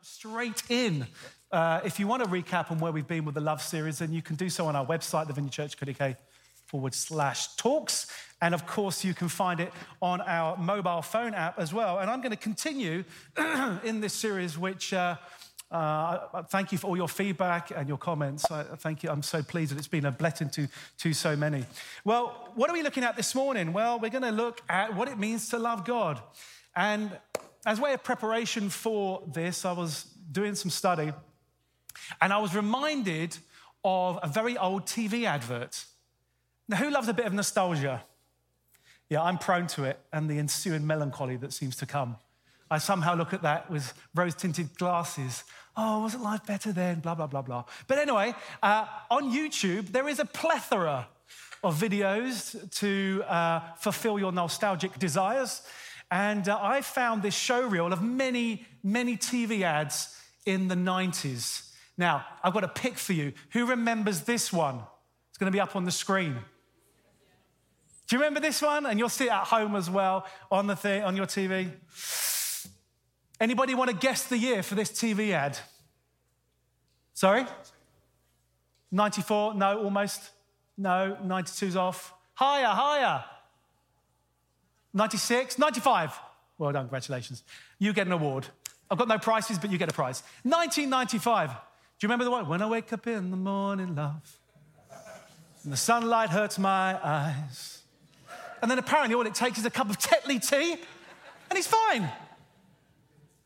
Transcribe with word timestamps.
jump 0.00 0.04
straight 0.04 0.62
in. 0.70 1.06
Uh, 1.52 1.80
if 1.84 1.98
you 1.98 2.06
want 2.06 2.22
to 2.22 2.28
recap 2.28 2.70
on 2.70 2.78
where 2.78 2.92
we've 2.92 3.06
been 3.06 3.24
with 3.24 3.34
the 3.34 3.40
Love 3.40 3.60
series, 3.60 3.98
then 3.98 4.12
you 4.12 4.22
can 4.22 4.36
do 4.36 4.48
so 4.48 4.66
on 4.66 4.76
our 4.76 4.86
website, 4.86 5.26
the 5.26 5.32
Vineyard 5.32 5.52
Church 5.52 5.76
UK 5.82 6.16
forward 6.66 6.94
slash 6.94 7.56
talks. 7.56 8.06
And 8.40 8.54
of 8.54 8.66
course, 8.66 9.04
you 9.04 9.14
can 9.14 9.28
find 9.28 9.60
it 9.60 9.72
on 10.00 10.20
our 10.22 10.56
mobile 10.56 11.02
phone 11.02 11.34
app 11.34 11.58
as 11.58 11.74
well. 11.74 11.98
And 11.98 12.10
I'm 12.10 12.20
going 12.20 12.30
to 12.30 12.36
continue 12.36 13.04
in 13.84 14.00
this 14.00 14.14
series, 14.14 14.56
which 14.56 14.92
uh, 14.92 15.16
uh, 15.70 16.42
thank 16.44 16.72
you 16.72 16.78
for 16.78 16.86
all 16.86 16.96
your 16.96 17.08
feedback 17.08 17.72
and 17.74 17.88
your 17.88 17.98
comments. 17.98 18.50
I, 18.50 18.62
thank 18.62 19.02
you. 19.02 19.10
I'm 19.10 19.22
so 19.22 19.42
pleased 19.42 19.72
that 19.72 19.78
it's 19.78 19.88
been 19.88 20.06
a 20.06 20.12
blessing 20.12 20.50
to, 20.50 20.68
to 20.98 21.12
so 21.12 21.36
many. 21.36 21.64
Well, 22.04 22.52
what 22.54 22.70
are 22.70 22.72
we 22.72 22.82
looking 22.82 23.04
at 23.04 23.16
this 23.16 23.34
morning? 23.34 23.72
Well, 23.72 23.98
we're 23.98 24.10
going 24.10 24.22
to 24.22 24.30
look 24.30 24.62
at 24.68 24.94
what 24.94 25.08
it 25.08 25.18
means 25.18 25.48
to 25.50 25.58
love 25.58 25.84
God. 25.84 26.20
And 26.76 27.10
as 27.66 27.80
way 27.80 27.92
of 27.92 28.02
preparation 28.02 28.70
for 28.70 29.22
this, 29.32 29.64
I 29.64 29.72
was 29.72 30.04
doing 30.32 30.54
some 30.54 30.70
study 30.70 31.12
and 32.20 32.32
I 32.32 32.38
was 32.38 32.54
reminded 32.54 33.36
of 33.84 34.18
a 34.22 34.28
very 34.28 34.56
old 34.56 34.86
TV 34.86 35.24
advert. 35.24 35.84
Now, 36.68 36.76
who 36.76 36.90
loves 36.90 37.08
a 37.08 37.14
bit 37.14 37.26
of 37.26 37.32
nostalgia? 37.32 38.04
Yeah, 39.08 39.22
I'm 39.22 39.38
prone 39.38 39.66
to 39.68 39.84
it 39.84 39.98
and 40.12 40.30
the 40.30 40.38
ensuing 40.38 40.86
melancholy 40.86 41.36
that 41.38 41.52
seems 41.52 41.76
to 41.76 41.86
come. 41.86 42.16
I 42.70 42.78
somehow 42.78 43.16
look 43.16 43.32
at 43.32 43.42
that 43.42 43.68
with 43.68 43.92
rose 44.14 44.34
tinted 44.36 44.76
glasses. 44.78 45.42
Oh, 45.76 46.02
wasn't 46.02 46.22
life 46.22 46.46
better 46.46 46.72
then? 46.72 47.00
Blah, 47.00 47.16
blah, 47.16 47.26
blah, 47.26 47.42
blah. 47.42 47.64
But 47.88 47.98
anyway, 47.98 48.34
uh, 48.62 48.86
on 49.10 49.32
YouTube, 49.32 49.88
there 49.88 50.08
is 50.08 50.20
a 50.20 50.24
plethora 50.24 51.08
of 51.64 51.80
videos 51.80 52.70
to 52.78 53.22
uh, 53.26 53.60
fulfill 53.76 54.18
your 54.18 54.30
nostalgic 54.30 54.98
desires. 54.98 55.62
And 56.10 56.48
uh, 56.48 56.58
I 56.60 56.80
found 56.80 57.22
this 57.22 57.34
show 57.34 57.66
reel 57.66 57.92
of 57.92 58.02
many, 58.02 58.66
many 58.82 59.16
TV 59.16 59.62
ads 59.62 60.16
in 60.44 60.68
the 60.68 60.74
90s. 60.74 61.70
Now, 61.96 62.24
I've 62.42 62.52
got 62.52 62.64
a 62.64 62.68
pick 62.68 62.98
for 62.98 63.12
you. 63.12 63.32
Who 63.50 63.66
remembers 63.66 64.22
this 64.22 64.52
one? 64.52 64.80
It's 65.28 65.38
going 65.38 65.50
to 65.50 65.56
be 65.56 65.60
up 65.60 65.76
on 65.76 65.84
the 65.84 65.90
screen. 65.90 66.36
Do 68.08 68.16
you 68.16 68.20
remember 68.20 68.40
this 68.40 68.60
one? 68.60 68.86
And 68.86 68.98
you'll 68.98 69.08
see 69.08 69.26
it 69.26 69.32
at 69.32 69.44
home 69.44 69.76
as 69.76 69.88
well 69.88 70.26
on 70.50 70.66
the 70.66 71.02
on 71.02 71.14
your 71.14 71.26
TV. 71.26 71.70
Anybody 73.40 73.74
want 73.74 73.90
to 73.90 73.96
guess 73.96 74.24
the 74.24 74.36
year 74.36 74.62
for 74.62 74.74
this 74.74 74.90
TV 74.90 75.30
ad? 75.30 75.58
Sorry? 77.14 77.46
94? 78.90 79.54
No, 79.54 79.84
almost. 79.84 80.30
No, 80.76 81.16
92's 81.24 81.76
off. 81.76 82.12
Higher, 82.34 82.66
higher. 82.66 83.24
96? 84.92 85.58
95. 85.58 86.18
Well 86.58 86.72
done, 86.72 86.84
congratulations. 86.84 87.42
You 87.78 87.92
get 87.92 88.06
an 88.06 88.12
award. 88.12 88.46
I've 88.90 88.98
got 88.98 89.08
no 89.08 89.18
prizes, 89.18 89.58
but 89.58 89.70
you 89.70 89.78
get 89.78 89.90
a 89.90 89.94
prize. 89.94 90.22
1995. 90.42 91.50
Do 91.50 91.54
you 92.00 92.08
remember 92.08 92.24
the 92.24 92.30
one? 92.30 92.48
When 92.48 92.60
I 92.60 92.66
wake 92.66 92.92
up 92.92 93.06
in 93.06 93.30
the 93.30 93.36
morning, 93.36 93.94
love, 93.94 94.38
and 95.62 95.72
the 95.72 95.76
sunlight 95.76 96.30
hurts 96.30 96.58
my 96.58 96.98
eyes. 97.04 97.82
And 98.62 98.70
then 98.70 98.78
apparently 98.78 99.14
all 99.14 99.26
it 99.26 99.34
takes 99.34 99.58
is 99.58 99.64
a 99.64 99.70
cup 99.70 99.90
of 99.90 99.98
Tetley 99.98 100.38
tea, 100.46 100.72
and 100.72 101.56
he's 101.56 101.66
fine. 101.66 102.10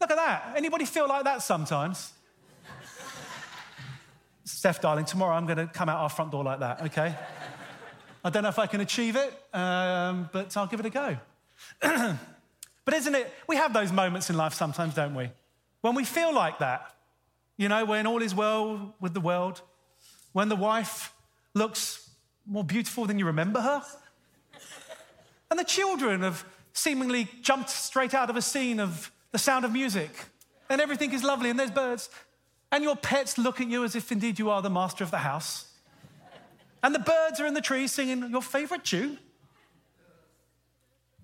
Look 0.01 0.11
at 0.11 0.17
that. 0.17 0.55
Anybody 0.57 0.85
feel 0.85 1.09
like 1.09 1.25
that 1.25 1.43
sometimes? 1.43 2.13
Steph, 4.45 4.81
darling, 4.81 5.05
tomorrow 5.05 5.35
I'm 5.35 5.47
going 5.47 5.59
to 5.59 5.67
come 5.67 5.89
out 5.89 5.99
our 6.01 6.09
front 6.09 6.31
door 6.31 6.45
like 6.45 6.61
that, 6.61 6.83
okay? 6.83 7.15
I 8.25 8.31
don't 8.31 8.43
know 8.43 8.49
if 8.49 8.59
I 8.59 8.67
can 8.67 8.81
achieve 8.81 9.17
it, 9.17 9.33
um, 9.53 10.29
but 10.33 10.57
I'll 10.57 10.67
give 10.67 10.81
it 10.81 10.87
a 10.87 10.91
go. 10.91 11.17
but 11.81 12.95
isn't 12.95 13.15
it, 13.15 13.33
we 13.49 13.57
have 13.57 13.73
those 13.73 13.93
moments 13.93 14.31
in 14.31 14.37
life 14.37 14.55
sometimes, 14.55 14.95
don't 14.95 15.15
we? 15.15 15.31
When 15.81 15.95
we 15.95 16.05
feel 16.05 16.35
like 16.35 16.59
that, 16.59 16.95
you 17.57 17.69
know, 17.69 17.85
when 17.85 18.07
all 18.07 18.23
is 18.23 18.35
well 18.35 18.95
with 19.01 19.15
the 19.15 19.21
world, 19.21 19.63
when 20.33 20.49
the 20.49 20.57
wife 20.57 21.13
looks 21.55 22.11
more 22.47 22.65
beautiful 22.65 23.07
than 23.07 23.19
you 23.19 23.27
remember 23.27 23.61
her, 23.61 23.83
and 25.51 25.59
the 25.59 25.65
children 25.65 26.23
have 26.23 26.45
seemingly 26.73 27.29
jumped 27.43 27.71
straight 27.71 28.15
out 28.15 28.29
of 28.29 28.37
a 28.37 28.43
scene 28.43 28.81
of 28.81 29.13
the 29.31 29.39
sound 29.39 29.65
of 29.65 29.73
music, 29.73 30.11
and 30.69 30.81
everything 30.81 31.13
is 31.13 31.23
lovely, 31.23 31.51
and 31.51 31.59
there's 31.59 31.71
birds, 31.71 32.11
and 32.73 32.83
your 32.83 32.97
pets 32.97 33.39
look 33.39 33.61
at 33.61 33.69
you 33.69 33.85
as 33.85 33.95
if 33.95 34.11
indeed 34.11 34.39
you 34.39 34.51
are 34.51 34.61
the 34.61 34.71
master 34.71 35.05
of 35.05 35.11
the 35.11 35.19
house, 35.19 35.71
and 36.83 36.95
the 36.95 36.99
birds 36.99 37.41
are 37.41 37.47
in 37.47 37.55
the 37.55 37.61
trees 37.61 37.93
singing 37.93 38.31
your 38.31 38.43
favorite 38.43 38.85
tune. 38.85 39.19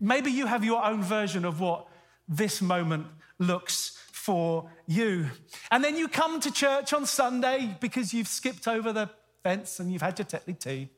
Maybe 0.01 0.31
you 0.31 0.47
have 0.47 0.65
your 0.65 0.85
own 0.85 1.03
version 1.03 1.45
of 1.45 1.61
what 1.61 1.87
this 2.29 2.63
moment 2.63 3.07
looks 3.39 3.99
for 4.13 4.71
you. 4.87 5.27
And 5.71 5.83
then 5.83 5.97
you 5.97 6.09
come 6.09 6.41
to 6.41 6.51
church 6.51 6.93
on 6.93 7.07
Sunday 7.07 7.77
because 7.81 8.15
you've 8.15 8.29
skipped 8.29 8.67
over 8.67 8.93
the 8.93 9.11
fence 9.43 9.81
and 9.81 9.93
you've 9.93 10.03
had 10.03 10.19
your 10.19 10.27
Tetley 10.27 10.59
tea. 10.59 10.89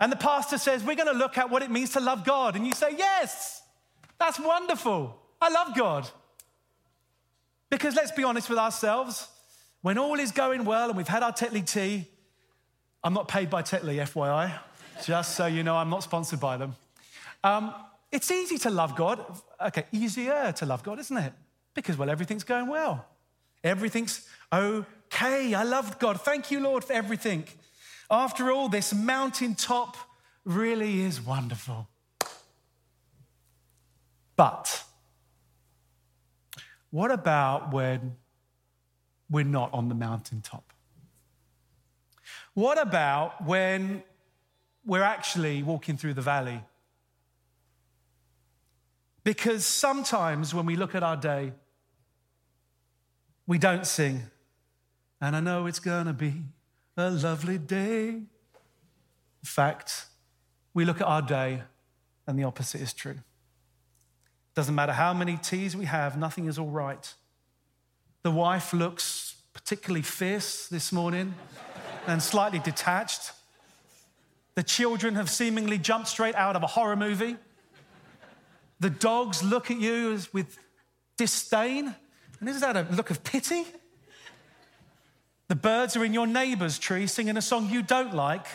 And 0.00 0.12
the 0.12 0.16
pastor 0.16 0.58
says, 0.58 0.82
We're 0.84 0.96
going 0.96 1.12
to 1.12 1.18
look 1.18 1.38
at 1.38 1.50
what 1.50 1.62
it 1.62 1.70
means 1.70 1.90
to 1.92 2.00
love 2.00 2.24
God. 2.24 2.56
And 2.56 2.66
you 2.66 2.72
say, 2.72 2.94
Yes, 2.96 3.62
that's 4.18 4.38
wonderful. 4.38 5.18
I 5.40 5.50
love 5.50 5.76
God. 5.76 6.08
Because 7.70 7.94
let's 7.94 8.12
be 8.12 8.24
honest 8.24 8.48
with 8.48 8.58
ourselves, 8.58 9.28
when 9.82 9.98
all 9.98 10.18
is 10.18 10.32
going 10.32 10.64
well 10.64 10.88
and 10.88 10.96
we've 10.96 11.08
had 11.08 11.22
our 11.22 11.32
Tetley 11.32 11.66
tea, 11.66 12.06
I'm 13.02 13.14
not 13.14 13.28
paid 13.28 13.50
by 13.50 13.62
Tetley, 13.62 13.96
FYI, 13.96 14.52
just 15.04 15.34
so 15.36 15.46
you 15.46 15.62
know, 15.62 15.76
I'm 15.76 15.90
not 15.90 16.02
sponsored 16.02 16.40
by 16.40 16.56
them. 16.56 16.74
Um, 17.44 17.74
it's 18.16 18.30
easy 18.30 18.56
to 18.56 18.70
love 18.70 18.96
God. 18.96 19.22
Okay, 19.60 19.84
easier 19.92 20.50
to 20.52 20.64
love 20.64 20.82
God, 20.82 20.98
isn't 20.98 21.16
it? 21.18 21.34
Because, 21.74 21.98
well, 21.98 22.08
everything's 22.08 22.44
going 22.44 22.66
well. 22.66 23.04
Everything's 23.62 24.26
okay. 24.50 25.52
I 25.52 25.62
love 25.62 25.98
God. 25.98 26.18
Thank 26.22 26.50
you, 26.50 26.60
Lord, 26.60 26.82
for 26.82 26.94
everything. 26.94 27.44
After 28.10 28.50
all, 28.50 28.70
this 28.70 28.94
mountaintop 28.94 29.98
really 30.44 31.02
is 31.02 31.20
wonderful. 31.20 31.88
But 34.34 34.84
what 36.90 37.10
about 37.10 37.70
when 37.70 38.16
we're 39.28 39.44
not 39.44 39.74
on 39.74 39.90
the 39.90 39.94
mountaintop? 39.94 40.72
What 42.54 42.78
about 42.80 43.44
when 43.44 44.02
we're 44.86 45.02
actually 45.02 45.62
walking 45.62 45.98
through 45.98 46.14
the 46.14 46.22
valley? 46.22 46.62
Because 49.26 49.66
sometimes 49.66 50.54
when 50.54 50.66
we 50.66 50.76
look 50.76 50.94
at 50.94 51.02
our 51.02 51.16
day, 51.16 51.52
we 53.44 53.58
don't 53.58 53.84
sing, 53.84 54.22
and 55.20 55.34
I 55.34 55.40
know 55.40 55.66
it's 55.66 55.80
gonna 55.80 56.12
be 56.12 56.44
a 56.96 57.10
lovely 57.10 57.58
day. 57.58 58.10
In 58.10 58.28
fact, 59.42 60.06
we 60.74 60.84
look 60.84 61.00
at 61.00 61.08
our 61.08 61.22
day, 61.22 61.64
and 62.28 62.38
the 62.38 62.44
opposite 62.44 62.80
is 62.80 62.92
true. 62.92 63.16
Doesn't 64.54 64.76
matter 64.76 64.92
how 64.92 65.12
many 65.12 65.36
teas 65.36 65.76
we 65.76 65.86
have, 65.86 66.16
nothing 66.16 66.46
is 66.46 66.56
all 66.56 66.70
right. 66.70 67.12
The 68.22 68.30
wife 68.30 68.72
looks 68.72 69.34
particularly 69.52 70.02
fierce 70.02 70.68
this 70.68 70.92
morning 70.92 71.34
and 72.06 72.22
slightly 72.22 72.60
detached. 72.60 73.32
The 74.54 74.62
children 74.62 75.16
have 75.16 75.28
seemingly 75.28 75.78
jumped 75.78 76.06
straight 76.06 76.36
out 76.36 76.54
of 76.54 76.62
a 76.62 76.68
horror 76.68 76.94
movie. 76.94 77.38
The 78.80 78.90
dogs 78.90 79.42
look 79.42 79.70
at 79.70 79.78
you 79.78 80.18
with 80.32 80.58
disdain. 81.16 81.94
And 82.40 82.48
isn't 82.48 82.60
that 82.60 82.76
a 82.76 82.94
look 82.94 83.10
of 83.10 83.24
pity? 83.24 83.64
The 85.48 85.54
birds 85.54 85.96
are 85.96 86.04
in 86.04 86.12
your 86.12 86.26
neighbour's 86.26 86.78
tree 86.78 87.06
singing 87.06 87.36
a 87.36 87.42
song 87.42 87.70
you 87.70 87.82
don't 87.82 88.14
like 88.14 88.46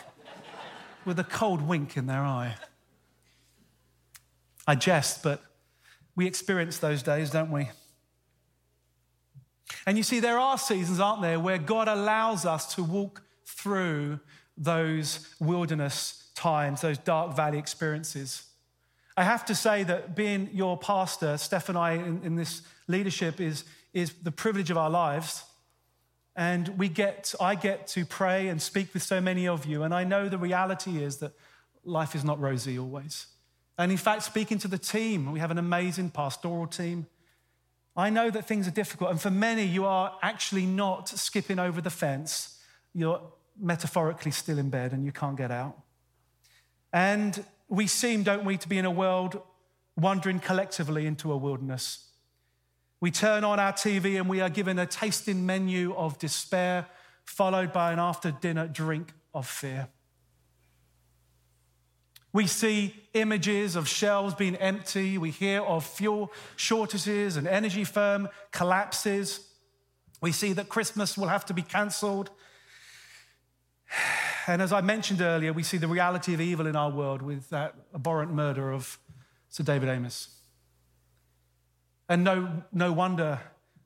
with 1.04 1.18
a 1.18 1.24
cold 1.24 1.62
wink 1.62 1.96
in 1.96 2.06
their 2.06 2.20
eye. 2.20 2.54
I 4.66 4.74
jest, 4.74 5.22
but 5.22 5.42
we 6.14 6.26
experience 6.26 6.78
those 6.78 7.02
days, 7.02 7.30
don't 7.30 7.50
we? 7.50 7.70
And 9.86 9.96
you 9.96 10.04
see, 10.04 10.20
there 10.20 10.38
are 10.38 10.58
seasons, 10.58 11.00
aren't 11.00 11.22
there, 11.22 11.40
where 11.40 11.58
God 11.58 11.88
allows 11.88 12.46
us 12.46 12.74
to 12.74 12.84
walk 12.84 13.22
through 13.44 14.20
those 14.56 15.34
wilderness 15.40 16.30
times, 16.34 16.82
those 16.82 16.98
dark 16.98 17.34
valley 17.34 17.58
experiences. 17.58 18.44
I 19.16 19.24
have 19.24 19.44
to 19.46 19.54
say 19.54 19.82
that 19.84 20.16
being 20.16 20.48
your 20.52 20.78
pastor, 20.78 21.36
Steph 21.36 21.68
and 21.68 21.76
I 21.76 21.92
in, 21.92 22.22
in 22.24 22.36
this 22.36 22.62
leadership 22.88 23.40
is, 23.40 23.64
is 23.92 24.12
the 24.22 24.32
privilege 24.32 24.70
of 24.70 24.78
our 24.78 24.90
lives. 24.90 25.44
And 26.34 26.68
we 26.78 26.88
get, 26.88 27.34
I 27.40 27.54
get 27.54 27.86
to 27.88 28.06
pray 28.06 28.48
and 28.48 28.60
speak 28.60 28.94
with 28.94 29.02
so 29.02 29.20
many 29.20 29.46
of 29.46 29.66
you. 29.66 29.82
And 29.82 29.92
I 29.94 30.04
know 30.04 30.28
the 30.28 30.38
reality 30.38 31.02
is 31.02 31.18
that 31.18 31.32
life 31.84 32.14
is 32.14 32.24
not 32.24 32.40
rosy 32.40 32.78
always. 32.78 33.26
And 33.76 33.90
in 33.90 33.98
fact, 33.98 34.22
speaking 34.22 34.58
to 34.58 34.68
the 34.68 34.78
team, 34.78 35.30
we 35.30 35.40
have 35.40 35.50
an 35.50 35.58
amazing 35.58 36.10
pastoral 36.10 36.66
team. 36.66 37.06
I 37.94 38.08
know 38.08 38.30
that 38.30 38.46
things 38.46 38.66
are 38.66 38.72
difficult. 38.72 39.10
And 39.10 39.20
for 39.20 39.30
many, 39.30 39.64
you 39.64 39.84
are 39.84 40.16
actually 40.22 40.64
not 40.64 41.08
skipping 41.08 41.58
over 41.58 41.82
the 41.82 41.90
fence. 41.90 42.58
You're 42.94 43.20
metaphorically 43.60 44.30
still 44.30 44.58
in 44.58 44.70
bed 44.70 44.92
and 44.92 45.04
you 45.04 45.12
can't 45.12 45.36
get 45.36 45.50
out. 45.50 45.78
And 46.92 47.44
we 47.72 47.86
seem, 47.86 48.22
don't 48.22 48.44
we, 48.44 48.58
to 48.58 48.68
be 48.68 48.76
in 48.76 48.84
a 48.84 48.90
world 48.90 49.40
wandering 49.96 50.40
collectively 50.40 51.06
into 51.06 51.32
a 51.32 51.36
wilderness. 51.38 52.06
We 53.00 53.10
turn 53.10 53.44
on 53.44 53.58
our 53.58 53.72
TV 53.72 54.18
and 54.20 54.28
we 54.28 54.42
are 54.42 54.50
given 54.50 54.78
a 54.78 54.84
tasting 54.84 55.46
menu 55.46 55.94
of 55.94 56.18
despair, 56.18 56.86
followed 57.24 57.72
by 57.72 57.92
an 57.92 57.98
after 57.98 58.30
dinner 58.30 58.68
drink 58.68 59.14
of 59.32 59.48
fear. 59.48 59.88
We 62.34 62.46
see 62.46 62.94
images 63.14 63.74
of 63.74 63.88
shelves 63.88 64.34
being 64.34 64.56
empty. 64.56 65.16
We 65.16 65.30
hear 65.30 65.62
of 65.62 65.86
fuel 65.86 66.30
shortages 66.56 67.38
and 67.38 67.48
energy 67.48 67.84
firm 67.84 68.28
collapses. 68.50 69.48
We 70.20 70.32
see 70.32 70.52
that 70.52 70.68
Christmas 70.68 71.16
will 71.16 71.28
have 71.28 71.46
to 71.46 71.54
be 71.54 71.62
cancelled. 71.62 72.30
And 74.46 74.60
as 74.60 74.72
I 74.72 74.80
mentioned 74.80 75.20
earlier, 75.20 75.52
we 75.52 75.62
see 75.62 75.76
the 75.76 75.88
reality 75.88 76.34
of 76.34 76.40
evil 76.40 76.66
in 76.66 76.76
our 76.76 76.90
world 76.90 77.22
with 77.22 77.48
that 77.50 77.74
abhorrent 77.94 78.32
murder 78.32 78.72
of 78.72 78.98
Sir 79.48 79.62
David 79.62 79.88
Amess. 79.88 80.28
And 82.08 82.24
no, 82.24 82.62
no 82.72 82.92
wonder 82.92 83.40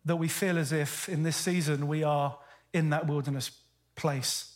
that 0.05 0.17
we 0.17 0.29
feel 0.29 0.57
as 0.57 0.73
if 0.73 1.09
in 1.09 1.23
this 1.23 1.37
season 1.37 1.89
we 1.89 2.03
are 2.03 2.39
in 2.73 2.91
that 2.91 3.07
wilderness 3.07 3.51
place. 3.97 4.53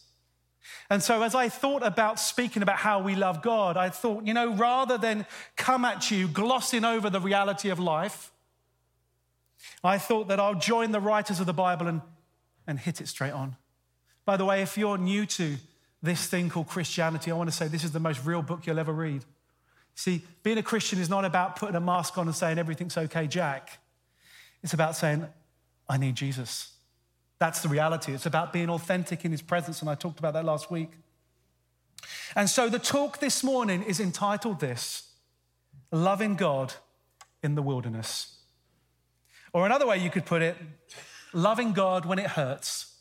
And 0.89 1.03
so, 1.03 1.23
as 1.23 1.35
I 1.35 1.49
thought 1.49 1.83
about 1.83 2.21
speaking 2.21 2.63
about 2.63 2.77
how 2.77 3.01
we 3.01 3.15
love 3.15 3.43
God, 3.43 3.77
I 3.77 3.89
thought, 3.89 4.27
you 4.27 4.35
know, 4.35 4.55
rather 4.55 4.99
than 4.99 5.27
come 5.57 5.85
at 5.85 6.11
you 6.11 6.29
glossing 6.29 6.85
over 6.85 7.11
the 7.11 7.21
reality 7.21 7.71
of 7.71 7.79
life, 7.79 8.31
I 9.83 9.99
thought 9.99 10.29
that 10.29 10.39
I'll 10.39 10.55
join 10.55 10.93
the 10.93 11.01
writers 11.01 11.41
of 11.41 11.47
the 11.47 11.53
Bible 11.53 11.87
and, 11.87 12.03
and 12.67 12.79
hit 12.79 13.01
it 13.01 13.09
straight 13.09 13.33
on. 13.33 13.57
By 14.25 14.37
the 14.37 14.45
way, 14.45 14.63
if 14.63 14.77
you're 14.77 14.99
new 14.99 15.27
to 15.27 15.57
this 16.03 16.27
thing 16.27 16.49
called 16.49 16.69
Christianity, 16.69 17.31
I 17.31 17.35
want 17.35 17.51
to 17.51 17.57
say 17.57 17.69
this 17.69 17.85
is 17.85 17.93
the 17.93 18.01
most 18.01 18.25
real 18.25 18.43
book 18.43 18.67
you'll 18.67 18.79
ever 18.79 18.93
read. 18.93 19.25
See, 19.95 20.23
being 20.43 20.59
a 20.59 20.63
Christian 20.63 20.99
is 20.99 21.11
not 21.11 21.25
about 21.25 21.57
putting 21.57 21.77
a 21.77 21.81
mask 21.81 22.17
on 22.17 22.27
and 22.27 22.35
saying 22.35 22.59
everything's 22.59 22.97
okay, 22.97 23.27
Jack. 23.27 23.79
It's 24.63 24.73
about 24.73 24.97
saying, 24.97 25.27
I 25.89 25.99
need 25.99 26.15
Jesus. 26.15 26.73
That's 27.39 27.63
the 27.63 27.69
reality. 27.69 28.13
It's 28.13 28.27
about 28.27 28.53
being 28.53 28.71
authentic 28.71 29.25
in 29.25 29.33
his 29.33 29.43
presence, 29.43 29.81
and 29.81 29.91
I 29.91 29.95
talked 29.95 30.19
about 30.19 30.35
that 30.35 30.45
last 30.45 30.71
week. 30.71 30.93
And 32.35 32.49
so 32.49 32.69
the 32.69 32.79
talk 32.79 33.19
this 33.19 33.43
morning 33.43 33.83
is 33.83 34.01
entitled 34.01 34.61
This 34.61 35.11
Loving 35.91 36.35
God 36.37 36.75
in 37.43 37.55
the 37.55 37.63
Wilderness. 37.63 38.39
Or 39.53 39.67
another 39.67 39.87
way 39.87 39.99
you 39.99 40.11
could 40.11 40.25
put 40.25 40.43
it, 40.43 40.57
loving 41.33 41.73
God 41.73 42.07
when 42.07 42.19
it 42.19 42.27
hurts, 42.27 42.99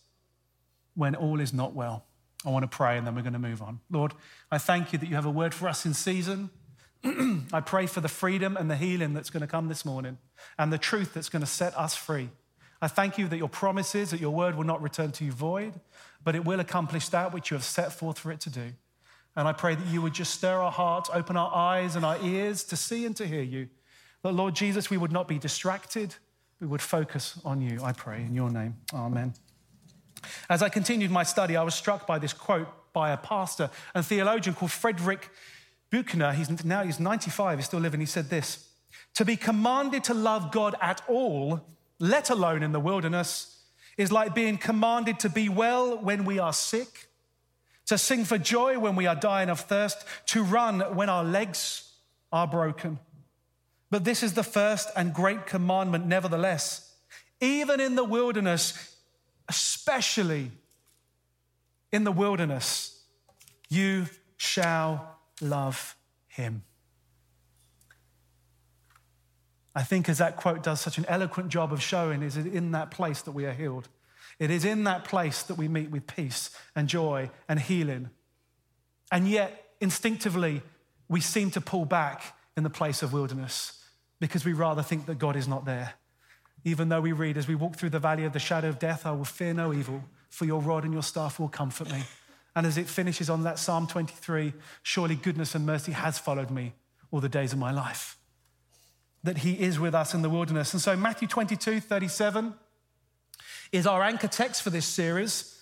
when 0.96 1.16
all 1.16 1.40
is 1.40 1.54
not 1.54 1.74
well. 1.74 2.06
I 2.45 2.50
want 2.50 2.63
to 2.63 2.68
pray 2.68 2.97
and 2.97 3.06
then 3.06 3.15
we're 3.15 3.21
going 3.21 3.33
to 3.33 3.39
move 3.39 3.62
on. 3.62 3.80
Lord, 3.89 4.13
I 4.50 4.57
thank 4.57 4.94
you 4.94 5.00
that 5.00 5.09
you 5.09 5.15
have 5.15 5.25
a 5.25 5.31
word 5.31 5.53
for 5.53 5.68
us 5.68 5.86
in 5.86 5.94
season. 5.94 6.50
I 7.03 7.62
pray 7.62 7.86
for 7.86 8.01
the 8.01 8.07
freedom 8.07 8.57
and 8.57 8.69
the 8.69 8.75
healing 8.75 9.13
that's 9.13 9.30
going 9.30 9.41
to 9.41 9.47
come 9.47 9.68
this 9.68 9.86
morning 9.86 10.18
and 10.57 10.71
the 10.71 10.77
truth 10.77 11.13
that's 11.13 11.30
going 11.30 11.41
to 11.41 11.47
set 11.47 11.77
us 11.77 11.95
free. 11.95 12.30
I 12.81 12.88
thank 12.88 13.18
you 13.18 13.27
that 13.27 13.38
your 13.38 13.50
promises, 13.50 14.12
that 14.12 14.21
your 14.21 14.31
word 14.31 14.56
will 14.56 14.63
not 14.63 14.81
return 14.81 15.12
to 15.13 15.25
you 15.25 15.31
void, 15.31 15.74
but 16.24 16.36
it 16.36 16.45
will 16.45 16.59
accomplish 16.59 17.09
that 17.09 17.33
which 17.33 17.51
you 17.51 17.56
have 17.56 17.63
set 17.63 17.91
forth 17.91 18.18
for 18.19 18.31
it 18.31 18.39
to 18.41 18.50
do. 18.50 18.71
And 19.36 19.47
I 19.47 19.53
pray 19.53 19.75
that 19.75 19.88
you 19.88 20.01
would 20.01 20.13
just 20.13 20.33
stir 20.33 20.59
our 20.59 20.71
hearts, 20.71 21.09
open 21.13 21.38
our 21.38 21.53
eyes 21.53 21.95
and 21.95 22.06
our 22.06 22.18
ears 22.24 22.63
to 22.65 22.75
see 22.75 23.06
and 23.06 23.15
to 23.18 23.27
hear 23.27 23.41
you. 23.41 23.69
That, 24.24 24.33
Lord 24.33 24.56
Jesus, 24.56 24.89
we 24.89 24.97
would 24.97 25.12
not 25.12 25.27
be 25.27 25.38
distracted, 25.38 26.15
we 26.59 26.68
would 26.68 26.81
focus 26.81 27.39
on 27.45 27.62
you, 27.62 27.80
I 27.81 27.94
pray, 27.94 28.21
in 28.21 28.33
your 28.33 28.50
name. 28.50 28.75
Amen. 28.94 29.33
As 30.50 30.62
I 30.62 30.69
continued 30.69 31.12
my 31.12 31.24
study, 31.24 31.56
I 31.56 31.63
was 31.63 31.75
struck 31.75 32.07
by 32.07 32.19
this 32.19 32.33
quote 32.33 32.68
by 32.94 33.12
a 33.12 33.18
pastor 33.18 33.69
and 33.94 34.06
theologian 34.06 34.56
called 34.56 34.71
Frederick 34.71 35.30
Buechner. 35.89 36.33
He's, 36.33 36.63
now 36.66 36.83
he's 36.83 37.00
95, 37.00 37.60
he's 37.60 37.66
still 37.66 37.80
living. 37.80 38.00
He 38.00 38.06
said 38.06 38.30
this 38.30 38.69
To 39.16 39.25
be 39.25 39.36
commanded 39.36 40.04
to 40.06 40.13
love 40.13 40.51
God 40.51 40.75
at 40.81 41.01
all 41.07 41.62
let 42.00 42.30
alone 42.30 42.63
in 42.63 42.71
the 42.71 42.80
wilderness, 42.80 43.57
is 43.98 44.12
like 44.12 44.33
being 44.33 44.57
commanded 44.57 45.19
to 45.19 45.30
be 45.30 45.50
well 45.50 45.98
when 45.98 46.24
we 46.24 46.39
are 46.39 46.54
sick, 46.54 47.10
to 47.86 47.98
sing 47.98 48.24
for 48.24 48.38
joy 48.38 48.80
when 48.80 48.95
we 48.95 49.06
are 49.06 49.15
dying 49.15 49.50
of 49.50 49.60
thirst, 49.60 50.06
to 50.27 50.44
run 50.44 50.80
when 50.95 51.10
our 51.10 51.24
legs 51.24 51.92
are 52.31 52.48
broken. 52.48 53.00
But 53.92 54.06
this 54.06 54.24
is 54.24 54.33
the 54.33 54.44
first 54.44 54.89
and 54.95 55.13
great 55.13 55.45
commandment, 55.45 56.06
nevertheless. 56.06 56.94
Even 57.42 57.81
in 57.81 57.95
the 57.95 58.04
wilderness, 58.04 58.95
especially 59.50 60.51
in 61.92 62.04
the 62.04 62.12
wilderness, 62.12 63.04
you 63.69 64.06
shall 64.38 65.18
love 65.42 65.96
him. 66.28 66.63
I 69.75 69.84
think, 69.84 70.07
as 70.10 70.19
that 70.19 70.38
quote 70.38 70.63
does 70.63 70.81
such 70.81 70.98
an 70.98 71.06
eloquent 71.07 71.50
job 71.50 71.74
of 71.74 71.81
showing, 71.81 72.22
is 72.22 72.38
it 72.38 72.46
in 72.48 72.72
that 72.72 72.92
place 72.92 73.22
that 73.24 73.31
we 73.31 73.46
are 73.46 73.54
healed. 73.54 73.88
It 74.38 74.51
is 74.51 74.66
in 74.66 74.86
that 74.86 75.04
place 75.04 75.44
that 75.44 75.56
we 75.56 75.68
meet 75.68 75.92
with 75.92 76.07
peace 76.07 76.50
and 76.75 76.88
joy 76.88 77.30
and 77.48 77.60
healing. 77.60 78.10
And 79.12 79.28
yet, 79.28 79.72
instinctively, 79.81 80.62
we 81.07 81.22
seem 81.22 81.51
to 81.51 81.62
pull 81.62 81.86
back 81.86 82.38
in 82.56 82.63
the 82.63 82.69
place 82.69 83.04
of 83.04 83.13
wilderness 83.13 83.84
because 84.19 84.46
we 84.46 84.54
rather 84.54 84.84
think 84.84 85.07
that 85.07 85.18
God 85.18 85.36
is 85.36 85.48
not 85.48 85.66
there. 85.66 85.94
Even 86.63 86.89
though 86.89 87.01
we 87.01 87.11
read, 87.11 87.38
as 87.38 87.47
we 87.47 87.56
walk 87.56 87.75
through 87.75 87.89
the 87.89 88.00
valley 88.00 88.25
of 88.25 88.33
the 88.33 88.39
shadow 88.39 88.69
of 88.69 88.79
death, 88.79 89.06
I 89.06 89.11
will 89.11 89.25
fear 89.25 89.53
no 89.53 89.73
evil, 89.73 90.03
for 90.29 90.45
your 90.45 90.61
rod 90.61 90.83
and 90.83 90.94
your 90.94 91.03
staff 91.03 91.39
will 91.39 91.50
comfort 91.50 91.91
me. 91.91 92.03
And 92.56 92.65
as 92.65 92.77
it 92.77 92.88
finishes 92.88 93.29
on 93.29 93.44
that 93.44 93.59
Psalm 93.59 93.88
23, 93.88 94.53
surely 94.83 95.15
goodness 95.15 95.56
and 95.56 95.65
mercy 95.65 95.94
has 95.94 96.19
followed 96.19 96.51
me 96.51 96.73
all 97.11 97.19
the 97.19 97.29
days 97.29 97.53
of 97.53 97.59
my 97.59 97.71
life 97.71 98.17
that 99.23 99.39
he 99.39 99.53
is 99.53 99.79
with 99.79 99.94
us 99.94 100.13
in 100.13 100.21
the 100.21 100.29
wilderness. 100.29 100.73
And 100.73 100.81
so, 100.81 100.95
Matthew 100.95 101.27
22 101.27 101.79
37 101.79 102.53
is 103.71 103.85
our 103.85 104.01
anchor 104.01 104.27
text 104.27 104.63
for 104.63 104.69
this 104.69 104.85
series. 104.85 105.55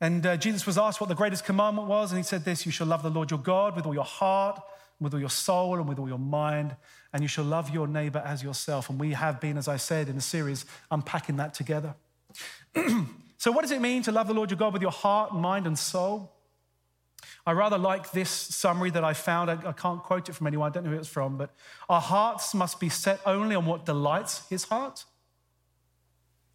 And 0.00 0.26
uh, 0.26 0.36
Jesus 0.36 0.66
was 0.66 0.76
asked 0.76 1.00
what 1.00 1.08
the 1.08 1.14
greatest 1.14 1.44
commandment 1.44 1.88
was, 1.88 2.12
and 2.12 2.18
he 2.18 2.24
said 2.24 2.44
this 2.44 2.66
You 2.66 2.72
shall 2.72 2.86
love 2.86 3.02
the 3.02 3.10
Lord 3.10 3.30
your 3.30 3.40
God 3.40 3.76
with 3.76 3.86
all 3.86 3.94
your 3.94 4.04
heart, 4.04 4.60
with 5.00 5.14
all 5.14 5.20
your 5.20 5.30
soul, 5.30 5.76
and 5.76 5.88
with 5.88 5.98
all 5.98 6.08
your 6.08 6.18
mind, 6.18 6.74
and 7.12 7.22
you 7.22 7.28
shall 7.28 7.44
love 7.44 7.70
your 7.70 7.86
neighbor 7.86 8.22
as 8.24 8.42
yourself. 8.42 8.90
And 8.90 8.98
we 8.98 9.12
have 9.12 9.40
been, 9.40 9.58
as 9.58 9.68
I 9.68 9.76
said 9.76 10.08
in 10.08 10.16
the 10.16 10.20
series, 10.20 10.64
unpacking 10.90 11.36
that 11.36 11.54
together. 11.54 11.94
so, 13.36 13.52
what 13.52 13.62
does 13.62 13.70
it 13.70 13.80
mean 13.80 14.02
to 14.02 14.12
love 14.12 14.28
the 14.28 14.34
Lord 14.34 14.50
your 14.50 14.58
God 14.58 14.72
with 14.72 14.82
your 14.82 14.90
heart, 14.90 15.34
mind, 15.34 15.66
and 15.66 15.78
soul? 15.78 16.32
I 17.46 17.52
rather 17.52 17.78
like 17.78 18.10
this 18.10 18.28
summary 18.28 18.90
that 18.90 19.04
I 19.04 19.12
found. 19.12 19.50
I, 19.50 19.58
I, 19.68 19.72
can't 19.72 20.02
quote 20.02 20.28
it 20.28 20.34
from 20.34 20.46
anyone, 20.48 20.70
I 20.70 20.74
don't 20.74 20.84
know 20.84 20.90
who 20.90 20.98
it's 20.98 21.08
from, 21.08 21.36
but 21.36 21.50
our 21.88 22.00
hearts 22.00 22.54
must 22.54 22.80
be 22.80 22.88
set 22.88 23.20
only 23.24 23.54
on 23.54 23.66
what 23.66 23.86
delights 23.86 24.48
his 24.48 24.64
heart. 24.64 25.04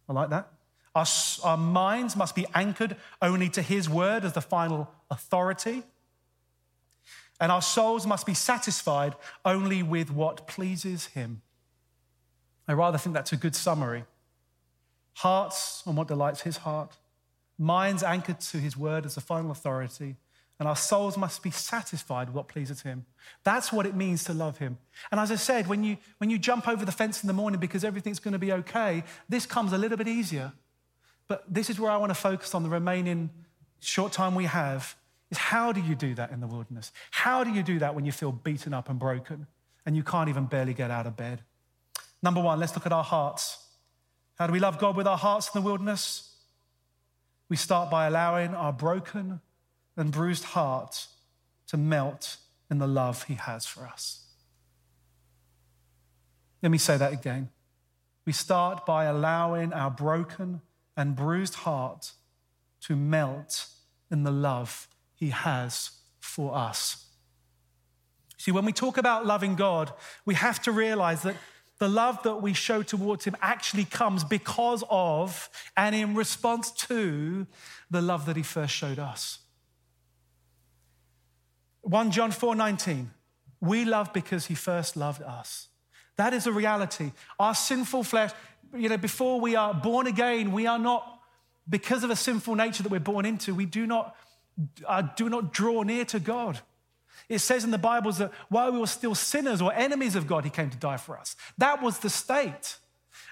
I 0.08 0.12
like 0.12 0.30
that. 0.30 0.52
Our, 0.94 1.06
our 1.42 1.56
minds 1.56 2.16
must 2.16 2.34
be 2.34 2.44
anchored 2.54 2.96
only 3.22 3.48
to 3.50 3.62
his 3.62 3.88
word 3.88 4.24
as 4.24 4.34
the 4.34 4.42
final 4.42 4.90
authority. 5.10 5.82
And 7.42 7.50
our 7.50 7.60
souls 7.60 8.06
must 8.06 8.24
be 8.24 8.34
satisfied 8.34 9.16
only 9.44 9.82
with 9.82 10.12
what 10.12 10.46
pleases 10.46 11.06
him. 11.06 11.42
I 12.68 12.72
rather 12.72 12.98
think 12.98 13.14
that's 13.14 13.32
a 13.32 13.36
good 13.36 13.56
summary. 13.56 14.04
Hearts 15.14 15.82
on 15.84 15.96
what 15.96 16.06
delights 16.06 16.42
his 16.42 16.58
heart, 16.58 16.96
minds 17.58 18.04
anchored 18.04 18.38
to 18.38 18.58
his 18.58 18.76
word 18.76 19.04
as 19.04 19.16
the 19.16 19.20
final 19.20 19.50
authority, 19.50 20.14
and 20.60 20.68
our 20.68 20.76
souls 20.76 21.18
must 21.18 21.42
be 21.42 21.50
satisfied 21.50 22.28
with 22.28 22.36
what 22.36 22.46
pleases 22.46 22.82
him. 22.82 23.06
That's 23.42 23.72
what 23.72 23.86
it 23.86 23.96
means 23.96 24.22
to 24.24 24.32
love 24.32 24.58
him. 24.58 24.78
And 25.10 25.20
as 25.20 25.32
I 25.32 25.34
said, 25.34 25.66
when 25.66 25.82
you, 25.82 25.96
when 26.18 26.30
you 26.30 26.38
jump 26.38 26.68
over 26.68 26.84
the 26.84 26.92
fence 26.92 27.24
in 27.24 27.26
the 27.26 27.32
morning 27.32 27.58
because 27.58 27.82
everything's 27.82 28.20
going 28.20 28.34
to 28.34 28.38
be 28.38 28.52
okay, 28.52 29.02
this 29.28 29.46
comes 29.46 29.72
a 29.72 29.78
little 29.78 29.98
bit 29.98 30.06
easier. 30.06 30.52
But 31.26 31.42
this 31.52 31.68
is 31.70 31.80
where 31.80 31.90
I 31.90 31.96
want 31.96 32.10
to 32.10 32.14
focus 32.14 32.54
on 32.54 32.62
the 32.62 32.68
remaining 32.68 33.30
short 33.80 34.12
time 34.12 34.36
we 34.36 34.44
have 34.44 34.94
is 35.32 35.38
how 35.38 35.72
do 35.72 35.80
you 35.80 35.96
do 35.96 36.14
that 36.14 36.30
in 36.30 36.40
the 36.40 36.46
wilderness? 36.46 36.92
How 37.10 37.42
do 37.42 37.50
you 37.50 37.64
do 37.64 37.80
that 37.80 37.94
when 37.96 38.04
you 38.04 38.12
feel 38.12 38.30
beaten 38.30 38.72
up 38.72 38.88
and 38.88 38.98
broken 38.98 39.48
and 39.84 39.96
you 39.96 40.04
can't 40.04 40.28
even 40.28 40.44
barely 40.44 40.74
get 40.74 40.92
out 40.92 41.06
of 41.06 41.16
bed? 41.16 41.42
Number 42.22 42.40
one, 42.40 42.60
let's 42.60 42.74
look 42.76 42.86
at 42.86 42.92
our 42.92 43.02
hearts. 43.02 43.58
How 44.36 44.46
do 44.46 44.52
we 44.52 44.60
love 44.60 44.78
God 44.78 44.96
with 44.96 45.08
our 45.08 45.18
hearts 45.18 45.50
in 45.52 45.60
the 45.60 45.66
wilderness? 45.66 46.36
We 47.48 47.56
start 47.56 47.90
by 47.90 48.06
allowing 48.06 48.54
our 48.54 48.72
broken, 48.72 49.40
and 49.96 50.10
bruised 50.10 50.44
heart 50.44 51.06
to 51.66 51.76
melt 51.76 52.36
in 52.70 52.78
the 52.78 52.86
love 52.86 53.24
he 53.24 53.34
has 53.34 53.66
for 53.66 53.86
us. 53.86 54.24
Let 56.62 56.70
me 56.70 56.78
say 56.78 56.96
that 56.96 57.12
again. 57.12 57.50
We 58.24 58.32
start 58.32 58.86
by 58.86 59.04
allowing 59.04 59.72
our 59.72 59.90
broken 59.90 60.60
and 60.96 61.16
bruised 61.16 61.54
heart 61.54 62.12
to 62.82 62.96
melt 62.96 63.66
in 64.10 64.22
the 64.22 64.30
love 64.30 64.86
he 65.22 65.30
has 65.30 65.92
for 66.18 66.52
us. 66.52 67.06
See, 68.38 68.50
when 68.50 68.64
we 68.64 68.72
talk 68.72 68.98
about 68.98 69.24
loving 69.24 69.54
God, 69.54 69.92
we 70.24 70.34
have 70.34 70.60
to 70.62 70.72
realize 70.72 71.22
that 71.22 71.36
the 71.78 71.88
love 71.88 72.20
that 72.24 72.42
we 72.42 72.54
show 72.54 72.82
towards 72.82 73.24
him 73.24 73.36
actually 73.40 73.84
comes 73.84 74.24
because 74.24 74.82
of 74.90 75.48
and 75.76 75.94
in 75.94 76.16
response 76.16 76.72
to 76.72 77.46
the 77.88 78.02
love 78.02 78.26
that 78.26 78.34
he 78.34 78.42
first 78.42 78.74
showed 78.74 78.98
us. 78.98 79.38
1 81.82 82.10
John 82.10 82.32
4 82.32 82.56
19. 82.56 83.12
We 83.60 83.84
love 83.84 84.12
because 84.12 84.46
he 84.46 84.56
first 84.56 84.96
loved 84.96 85.22
us. 85.22 85.68
That 86.16 86.34
is 86.34 86.48
a 86.48 86.52
reality. 86.52 87.12
Our 87.38 87.54
sinful 87.54 88.02
flesh, 88.02 88.32
you 88.76 88.88
know, 88.88 88.98
before 88.98 89.40
we 89.40 89.54
are 89.54 89.72
born 89.72 90.08
again, 90.08 90.50
we 90.50 90.66
are 90.66 90.80
not, 90.80 91.20
because 91.68 92.02
of 92.02 92.10
a 92.10 92.16
sinful 92.16 92.56
nature 92.56 92.82
that 92.82 92.90
we're 92.90 92.98
born 92.98 93.24
into, 93.24 93.54
we 93.54 93.66
do 93.66 93.86
not, 93.86 94.16
uh, 94.86 95.02
do 95.16 95.28
not 95.28 95.52
draw 95.52 95.82
near 95.82 96.04
to 96.06 96.20
God. 96.20 96.60
It 97.28 97.38
says 97.38 97.64
in 97.64 97.70
the 97.70 97.78
Bibles 97.78 98.18
that 98.18 98.32
while 98.48 98.72
we 98.72 98.78
were 98.78 98.86
still 98.86 99.14
sinners 99.14 99.62
or 99.62 99.72
enemies 99.72 100.16
of 100.16 100.26
God, 100.26 100.44
He 100.44 100.50
came 100.50 100.70
to 100.70 100.76
die 100.76 100.96
for 100.96 101.18
us. 101.18 101.36
That 101.58 101.82
was 101.82 101.98
the 101.98 102.10
state. 102.10 102.76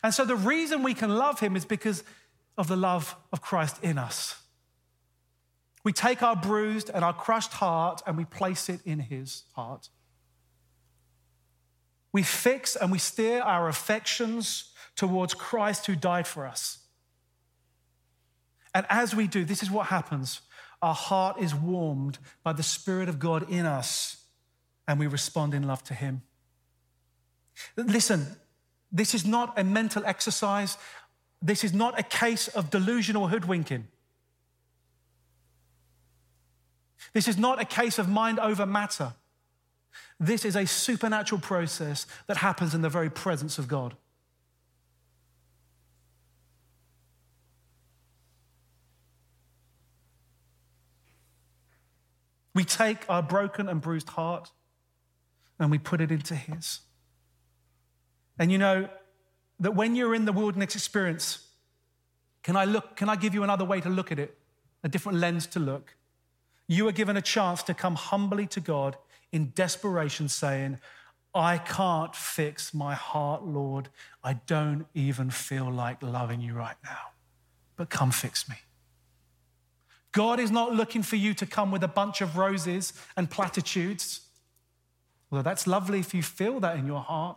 And 0.02 0.14
so 0.14 0.24
the 0.24 0.36
reason 0.36 0.82
we 0.82 0.94
can 0.94 1.10
love 1.10 1.40
Him 1.40 1.56
is 1.56 1.64
because 1.64 2.02
of 2.56 2.68
the 2.68 2.76
love 2.76 3.16
of 3.32 3.40
Christ 3.40 3.76
in 3.82 3.98
us. 3.98 4.36
We 5.82 5.92
take 5.92 6.22
our 6.22 6.36
bruised 6.36 6.90
and 6.92 7.04
our 7.04 7.12
crushed 7.12 7.54
heart 7.54 8.02
and 8.06 8.16
we 8.16 8.24
place 8.24 8.68
it 8.68 8.80
in 8.84 9.00
His 9.00 9.44
heart. 9.54 9.88
We 12.12 12.22
fix 12.22 12.76
and 12.76 12.90
we 12.90 12.98
steer 12.98 13.40
our 13.40 13.68
affections 13.68 14.72
towards 14.96 15.32
Christ 15.32 15.86
who 15.86 15.96
died 15.96 16.26
for 16.26 16.46
us. 16.46 16.79
And 18.74 18.86
as 18.88 19.14
we 19.14 19.26
do, 19.26 19.44
this 19.44 19.62
is 19.62 19.70
what 19.70 19.86
happens 19.86 20.40
our 20.82 20.94
heart 20.94 21.38
is 21.38 21.54
warmed 21.54 22.18
by 22.42 22.54
the 22.54 22.62
Spirit 22.62 23.08
of 23.08 23.18
God 23.18 23.50
in 23.50 23.66
us, 23.66 24.16
and 24.88 24.98
we 24.98 25.06
respond 25.06 25.52
in 25.52 25.64
love 25.64 25.84
to 25.84 25.94
Him. 25.94 26.22
Listen, 27.76 28.26
this 28.90 29.14
is 29.14 29.26
not 29.26 29.58
a 29.58 29.64
mental 29.64 30.02
exercise. 30.06 30.78
This 31.42 31.64
is 31.64 31.74
not 31.74 31.98
a 31.98 32.02
case 32.02 32.48
of 32.48 32.70
delusional 32.70 33.28
hoodwinking. 33.28 33.88
This 37.12 37.28
is 37.28 37.36
not 37.36 37.60
a 37.60 37.64
case 37.64 37.98
of 37.98 38.08
mind 38.08 38.38
over 38.38 38.64
matter. 38.64 39.14
This 40.18 40.44
is 40.44 40.56
a 40.56 40.66
supernatural 40.66 41.40
process 41.40 42.06
that 42.26 42.38
happens 42.38 42.74
in 42.74 42.82
the 42.82 42.88
very 42.88 43.10
presence 43.10 43.58
of 43.58 43.68
God. 43.68 43.96
We 52.60 52.64
take 52.64 53.08
our 53.08 53.22
broken 53.22 53.70
and 53.70 53.80
bruised 53.80 54.10
heart 54.10 54.50
and 55.58 55.70
we 55.70 55.78
put 55.78 56.02
it 56.02 56.12
into 56.12 56.34
His. 56.34 56.80
And 58.38 58.52
you 58.52 58.58
know 58.58 58.90
that 59.60 59.74
when 59.74 59.96
you're 59.96 60.14
in 60.14 60.26
the 60.26 60.32
wilderness 60.32 60.74
experience, 60.74 61.48
can 62.42 62.56
I 62.56 62.66
look, 62.66 62.96
can 62.96 63.08
I 63.08 63.16
give 63.16 63.32
you 63.32 63.44
another 63.44 63.64
way 63.64 63.80
to 63.80 63.88
look 63.88 64.12
at 64.12 64.18
it? 64.18 64.36
A 64.84 64.90
different 64.90 65.16
lens 65.16 65.46
to 65.46 65.58
look. 65.58 65.96
You 66.66 66.86
are 66.86 66.92
given 66.92 67.16
a 67.16 67.22
chance 67.22 67.62
to 67.62 67.72
come 67.72 67.94
humbly 67.94 68.46
to 68.48 68.60
God 68.60 68.98
in 69.32 69.52
desperation, 69.54 70.28
saying, 70.28 70.80
I 71.34 71.56
can't 71.56 72.14
fix 72.14 72.74
my 72.74 72.94
heart, 72.94 73.42
Lord. 73.42 73.88
I 74.22 74.34
don't 74.34 74.84
even 74.92 75.30
feel 75.30 75.72
like 75.72 76.02
loving 76.02 76.42
you 76.42 76.52
right 76.52 76.76
now, 76.84 77.12
but 77.76 77.88
come 77.88 78.10
fix 78.10 78.50
me. 78.50 78.56
God 80.12 80.40
is 80.40 80.50
not 80.50 80.74
looking 80.74 81.02
for 81.02 81.16
you 81.16 81.34
to 81.34 81.46
come 81.46 81.70
with 81.70 81.82
a 81.82 81.88
bunch 81.88 82.20
of 82.20 82.36
roses 82.36 82.92
and 83.16 83.30
platitudes. 83.30 84.22
Although 85.30 85.42
that's 85.42 85.66
lovely 85.66 86.00
if 86.00 86.14
you 86.14 86.22
feel 86.22 86.60
that 86.60 86.76
in 86.76 86.86
your 86.86 87.00
heart. 87.00 87.36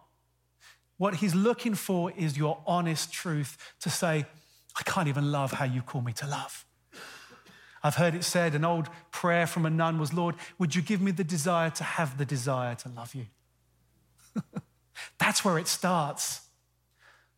What 0.98 1.16
he's 1.16 1.36
looking 1.36 1.76
for 1.76 2.12
is 2.12 2.38
your 2.38 2.60
honest 2.66 3.12
truth 3.12 3.58
to 3.82 3.90
say, 3.90 4.26
I 4.76 4.84
can't 4.84 5.08
even 5.08 5.32
love 5.32 5.52
how 5.52 5.66
you 5.66 5.82
call 5.82 6.02
me 6.02 6.14
to 6.14 6.28
love. 6.28 6.66
I've 7.84 7.96
heard 7.96 8.16
it 8.16 8.24
said, 8.24 8.56
an 8.56 8.64
old 8.64 8.88
prayer 9.12 9.46
from 9.46 9.66
a 9.66 9.70
nun 9.70 10.00
was, 10.00 10.14
Lord, 10.14 10.36
would 10.58 10.74
you 10.74 10.82
give 10.82 11.02
me 11.02 11.12
the 11.12 11.24
desire 11.24 11.70
to 11.72 11.84
have 11.84 12.18
the 12.18 12.26
desire 12.26 12.76
to 12.76 12.90
love 12.90 13.14
you? 13.14 13.26
That's 15.20 15.44
where 15.44 15.60
it 15.60 15.68
starts. 15.68 16.42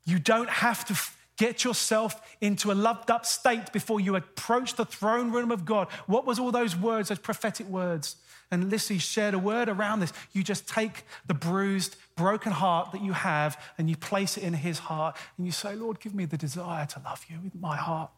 You 0.05 0.19
don't 0.19 0.49
have 0.49 0.85
to 0.85 0.93
get 1.37 1.63
yourself 1.63 2.35
into 2.41 2.71
a 2.71 2.73
loved 2.73 3.11
up 3.11 3.25
state 3.25 3.71
before 3.73 3.99
you 3.99 4.15
approach 4.15 4.75
the 4.75 4.85
throne 4.85 5.31
room 5.31 5.51
of 5.51 5.65
God. 5.65 5.87
What 6.07 6.25
was 6.25 6.39
all 6.39 6.51
those 6.51 6.75
words, 6.75 7.09
those 7.09 7.19
prophetic 7.19 7.67
words? 7.67 8.15
And 8.51 8.69
Lissy 8.69 8.99
shared 8.99 9.33
a 9.33 9.39
word 9.39 9.69
around 9.69 9.99
this. 9.99 10.13
You 10.31 10.43
just 10.43 10.67
take 10.67 11.03
the 11.25 11.33
bruised, 11.33 11.95
broken 12.15 12.51
heart 12.51 12.91
that 12.91 13.01
you 13.01 13.13
have 13.13 13.61
and 13.77 13.89
you 13.89 13.97
place 13.97 14.37
it 14.37 14.43
in 14.43 14.53
his 14.53 14.79
heart 14.79 15.17
and 15.37 15.45
you 15.45 15.51
say, 15.51 15.75
Lord, 15.75 15.99
give 15.99 16.13
me 16.13 16.25
the 16.25 16.37
desire 16.37 16.85
to 16.85 17.01
love 17.03 17.25
you 17.29 17.39
with 17.43 17.55
my 17.55 17.75
heart 17.75 18.11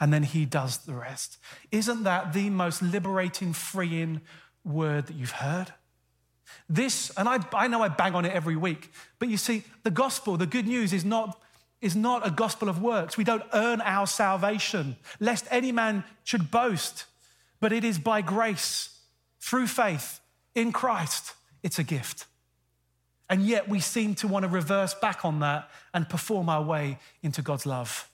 and 0.00 0.12
then 0.12 0.22
he 0.22 0.44
does 0.44 0.78
the 0.78 0.94
rest. 0.94 1.38
Isn't 1.70 2.04
that 2.04 2.32
the 2.32 2.50
most 2.50 2.82
liberating, 2.82 3.52
freeing 3.52 4.20
word 4.64 5.06
that 5.06 5.16
you've 5.16 5.32
heard? 5.32 5.72
This, 6.68 7.10
and 7.16 7.28
I, 7.28 7.38
I 7.52 7.68
know 7.68 7.82
I 7.82 7.88
bang 7.88 8.14
on 8.14 8.24
it 8.24 8.32
every 8.32 8.56
week, 8.56 8.90
but 9.18 9.28
you 9.28 9.36
see, 9.36 9.64
the 9.82 9.90
gospel, 9.90 10.36
the 10.36 10.46
good 10.46 10.66
news 10.66 10.92
is 10.92 11.04
not, 11.04 11.40
is 11.80 11.94
not 11.94 12.26
a 12.26 12.30
gospel 12.30 12.68
of 12.68 12.82
works. 12.82 13.16
We 13.16 13.24
don't 13.24 13.44
earn 13.52 13.80
our 13.82 14.06
salvation, 14.06 14.96
lest 15.20 15.46
any 15.50 15.72
man 15.72 16.04
should 16.24 16.50
boast, 16.50 17.04
but 17.60 17.72
it 17.72 17.84
is 17.84 17.98
by 17.98 18.20
grace, 18.20 18.98
through 19.40 19.68
faith 19.68 20.20
in 20.54 20.72
Christ. 20.72 21.34
It's 21.62 21.78
a 21.78 21.84
gift. 21.84 22.26
And 23.30 23.42
yet 23.42 23.68
we 23.68 23.80
seem 23.80 24.14
to 24.16 24.28
want 24.28 24.44
to 24.44 24.48
reverse 24.48 24.94
back 24.94 25.24
on 25.24 25.40
that 25.40 25.70
and 25.92 26.08
perform 26.08 26.48
our 26.48 26.62
way 26.62 26.98
into 27.22 27.42
God's 27.42 27.66
love. 27.66 28.08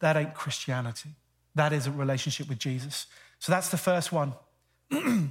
That 0.00 0.16
ain't 0.16 0.34
Christianity. 0.34 1.10
That 1.54 1.72
isn't 1.72 1.96
relationship 1.96 2.48
with 2.48 2.58
Jesus. 2.58 3.06
So 3.38 3.52
that's 3.52 3.68
the 3.68 3.76
first 3.76 4.10
one. 4.10 4.32
we 4.90 5.28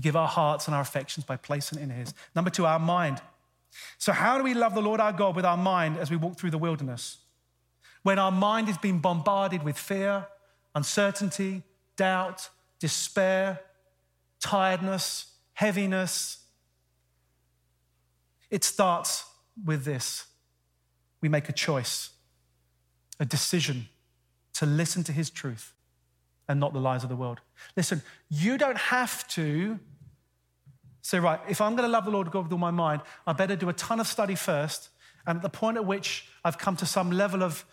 give 0.00 0.16
our 0.16 0.28
hearts 0.28 0.66
and 0.66 0.74
our 0.74 0.82
affections 0.82 1.24
by 1.24 1.36
placing 1.36 1.78
it 1.78 1.82
in 1.82 1.90
His. 1.90 2.14
Number 2.34 2.50
two, 2.50 2.66
our 2.66 2.78
mind. 2.78 3.20
So, 3.98 4.12
how 4.12 4.38
do 4.38 4.44
we 4.44 4.54
love 4.54 4.74
the 4.74 4.82
Lord 4.82 5.00
our 5.00 5.12
God 5.12 5.36
with 5.36 5.44
our 5.44 5.56
mind 5.56 5.96
as 5.96 6.10
we 6.10 6.16
walk 6.16 6.36
through 6.36 6.50
the 6.50 6.58
wilderness? 6.58 7.18
When 8.02 8.18
our 8.18 8.32
mind 8.32 8.68
is 8.68 8.78
being 8.78 8.98
bombarded 8.98 9.62
with 9.62 9.78
fear, 9.78 10.26
uncertainty, 10.74 11.62
doubt, 11.96 12.48
despair, 12.78 13.60
tiredness, 14.40 15.32
heaviness, 15.52 16.38
it 18.50 18.64
starts 18.64 19.24
with 19.64 19.84
this 19.84 20.26
we 21.20 21.28
make 21.28 21.48
a 21.48 21.52
choice 21.52 22.10
a 23.18 23.24
decision 23.24 23.86
to 24.54 24.64
listen 24.64 25.04
to 25.04 25.12
his 25.12 25.28
truth 25.28 25.74
and 26.48 26.58
not 26.58 26.72
the 26.72 26.80
lies 26.80 27.02
of 27.02 27.10
the 27.10 27.16
world. 27.16 27.40
Listen, 27.76 28.02
you 28.30 28.56
don't 28.56 28.78
have 28.78 29.28
to 29.28 29.78
say, 31.02 31.18
right, 31.18 31.40
if 31.48 31.60
I'm 31.60 31.76
going 31.76 31.88
to 31.88 31.92
love 31.92 32.04
the 32.04 32.10
Lord 32.10 32.30
God 32.30 32.44
with 32.44 32.52
all 32.52 32.58
my 32.58 32.70
mind, 32.70 33.02
I 33.26 33.32
better 33.32 33.56
do 33.56 33.68
a 33.68 33.72
ton 33.72 34.00
of 34.00 34.06
study 34.06 34.34
first. 34.34 34.90
And 35.26 35.36
at 35.36 35.42
the 35.42 35.48
point 35.48 35.76
at 35.76 35.84
which 35.84 36.28
I've 36.44 36.58
come 36.58 36.76
to 36.76 36.86
some 36.86 37.10
level 37.10 37.42
of 37.42 37.64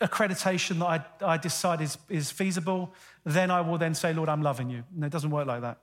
accreditation 0.00 0.78
that 0.80 1.06
I, 1.22 1.34
I 1.34 1.36
decide 1.36 1.80
is, 1.80 1.98
is 2.08 2.30
feasible, 2.30 2.92
then 3.24 3.50
I 3.50 3.60
will 3.60 3.78
then 3.78 3.94
say, 3.94 4.12
Lord, 4.12 4.28
I'm 4.28 4.42
loving 4.42 4.70
you. 4.70 4.84
And 4.94 5.04
it 5.04 5.10
doesn't 5.10 5.30
work 5.30 5.46
like 5.46 5.60
that. 5.62 5.78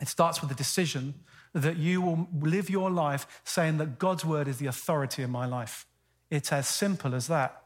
It 0.00 0.08
starts 0.08 0.40
with 0.40 0.50
a 0.50 0.54
decision 0.54 1.14
that 1.54 1.76
you 1.76 2.00
will 2.00 2.28
live 2.40 2.68
your 2.68 2.90
life 2.90 3.26
saying 3.44 3.78
that 3.78 3.98
God's 3.98 4.24
word 4.24 4.48
is 4.48 4.58
the 4.58 4.66
authority 4.66 5.22
in 5.22 5.30
my 5.30 5.46
life. 5.46 5.86
It's 6.30 6.50
as 6.50 6.66
simple 6.66 7.14
as 7.14 7.28
that. 7.28 7.62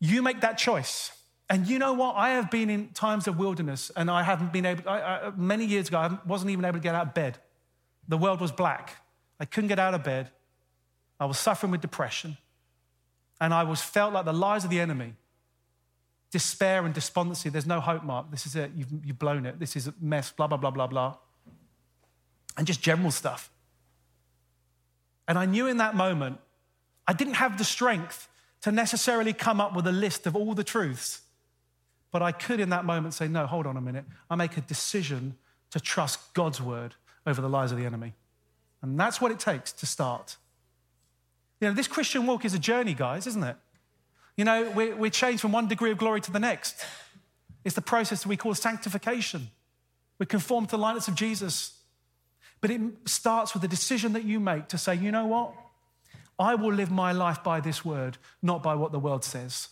You 0.00 0.22
make 0.22 0.40
that 0.40 0.58
choice. 0.58 1.10
And 1.50 1.66
you 1.66 1.78
know 1.78 1.94
what? 1.94 2.14
I 2.16 2.30
have 2.30 2.50
been 2.50 2.68
in 2.68 2.88
times 2.88 3.26
of 3.26 3.38
wilderness 3.38 3.90
and 3.96 4.10
I 4.10 4.22
haven't 4.22 4.52
been 4.52 4.66
able, 4.66 4.88
I, 4.88 5.00
I, 5.00 5.30
many 5.36 5.64
years 5.64 5.88
ago, 5.88 5.98
I 5.98 6.18
wasn't 6.26 6.50
even 6.50 6.64
able 6.64 6.78
to 6.78 6.82
get 6.82 6.94
out 6.94 7.08
of 7.08 7.14
bed. 7.14 7.38
The 8.06 8.18
world 8.18 8.40
was 8.40 8.52
black. 8.52 8.96
I 9.40 9.44
couldn't 9.44 9.68
get 9.68 9.78
out 9.78 9.94
of 9.94 10.04
bed. 10.04 10.30
I 11.18 11.24
was 11.24 11.38
suffering 11.38 11.72
with 11.72 11.80
depression. 11.80 12.36
And 13.40 13.54
I 13.54 13.62
was 13.62 13.80
felt 13.80 14.12
like 14.12 14.24
the 14.24 14.32
lies 14.32 14.64
of 14.64 14.70
the 14.70 14.80
enemy 14.80 15.14
despair 16.30 16.84
and 16.84 16.92
despondency. 16.94 17.48
There's 17.48 17.66
no 17.66 17.80
hope, 17.80 18.04
Mark. 18.04 18.30
This 18.30 18.46
is 18.46 18.54
it. 18.54 18.70
You've, 18.76 18.88
you've 19.04 19.18
blown 19.18 19.46
it. 19.46 19.58
This 19.58 19.76
is 19.76 19.88
a 19.88 19.94
mess, 20.00 20.30
blah, 20.30 20.46
blah, 20.46 20.58
blah, 20.58 20.70
blah, 20.70 20.86
blah. 20.86 21.16
And 22.56 22.66
just 22.66 22.82
general 22.82 23.10
stuff. 23.10 23.50
And 25.26 25.38
I 25.38 25.46
knew 25.46 25.66
in 25.66 25.78
that 25.78 25.94
moment, 25.94 26.38
I 27.06 27.12
didn't 27.12 27.34
have 27.34 27.56
the 27.56 27.64
strength 27.64 28.28
to 28.62 28.72
necessarily 28.72 29.32
come 29.32 29.60
up 29.60 29.74
with 29.74 29.86
a 29.86 29.92
list 29.92 30.26
of 30.26 30.36
all 30.36 30.54
the 30.54 30.64
truths. 30.64 31.22
But 32.10 32.22
I 32.22 32.32
could 32.32 32.60
in 32.60 32.70
that 32.70 32.84
moment 32.84 33.14
say, 33.14 33.28
no, 33.28 33.46
hold 33.46 33.66
on 33.66 33.76
a 33.76 33.80
minute. 33.80 34.04
I 34.30 34.34
make 34.34 34.56
a 34.56 34.60
decision 34.62 35.36
to 35.70 35.80
trust 35.80 36.32
God's 36.34 36.60
word 36.60 36.94
over 37.26 37.40
the 37.40 37.48
lies 37.48 37.72
of 37.72 37.78
the 37.78 37.84
enemy. 37.84 38.14
And 38.80 38.98
that's 38.98 39.20
what 39.20 39.30
it 39.30 39.38
takes 39.38 39.72
to 39.72 39.86
start. 39.86 40.36
You 41.60 41.68
know, 41.68 41.74
this 41.74 41.88
Christian 41.88 42.26
walk 42.26 42.44
is 42.44 42.54
a 42.54 42.58
journey, 42.58 42.94
guys, 42.94 43.26
isn't 43.26 43.42
it? 43.42 43.56
You 44.36 44.44
know, 44.44 44.70
we're, 44.70 44.94
we're 44.94 45.10
changed 45.10 45.40
from 45.40 45.52
one 45.52 45.66
degree 45.66 45.90
of 45.90 45.98
glory 45.98 46.20
to 46.22 46.30
the 46.30 46.38
next. 46.38 46.76
It's 47.64 47.74
the 47.74 47.82
process 47.82 48.22
that 48.22 48.28
we 48.28 48.36
call 48.36 48.54
sanctification. 48.54 49.48
We 50.18 50.26
conform 50.26 50.66
to 50.66 50.70
the 50.70 50.78
likeness 50.78 51.08
of 51.08 51.16
Jesus. 51.16 51.78
But 52.60 52.70
it 52.70 52.80
starts 53.04 53.52
with 53.52 53.62
the 53.62 53.68
decision 53.68 54.12
that 54.14 54.24
you 54.24 54.40
make 54.40 54.68
to 54.68 54.78
say, 54.78 54.94
you 54.94 55.10
know 55.10 55.26
what? 55.26 55.52
I 56.38 56.54
will 56.54 56.72
live 56.72 56.90
my 56.90 57.10
life 57.12 57.42
by 57.42 57.60
this 57.60 57.84
word, 57.84 58.16
not 58.40 58.62
by 58.62 58.76
what 58.76 58.92
the 58.92 58.98
world 58.98 59.24
says. 59.24 59.68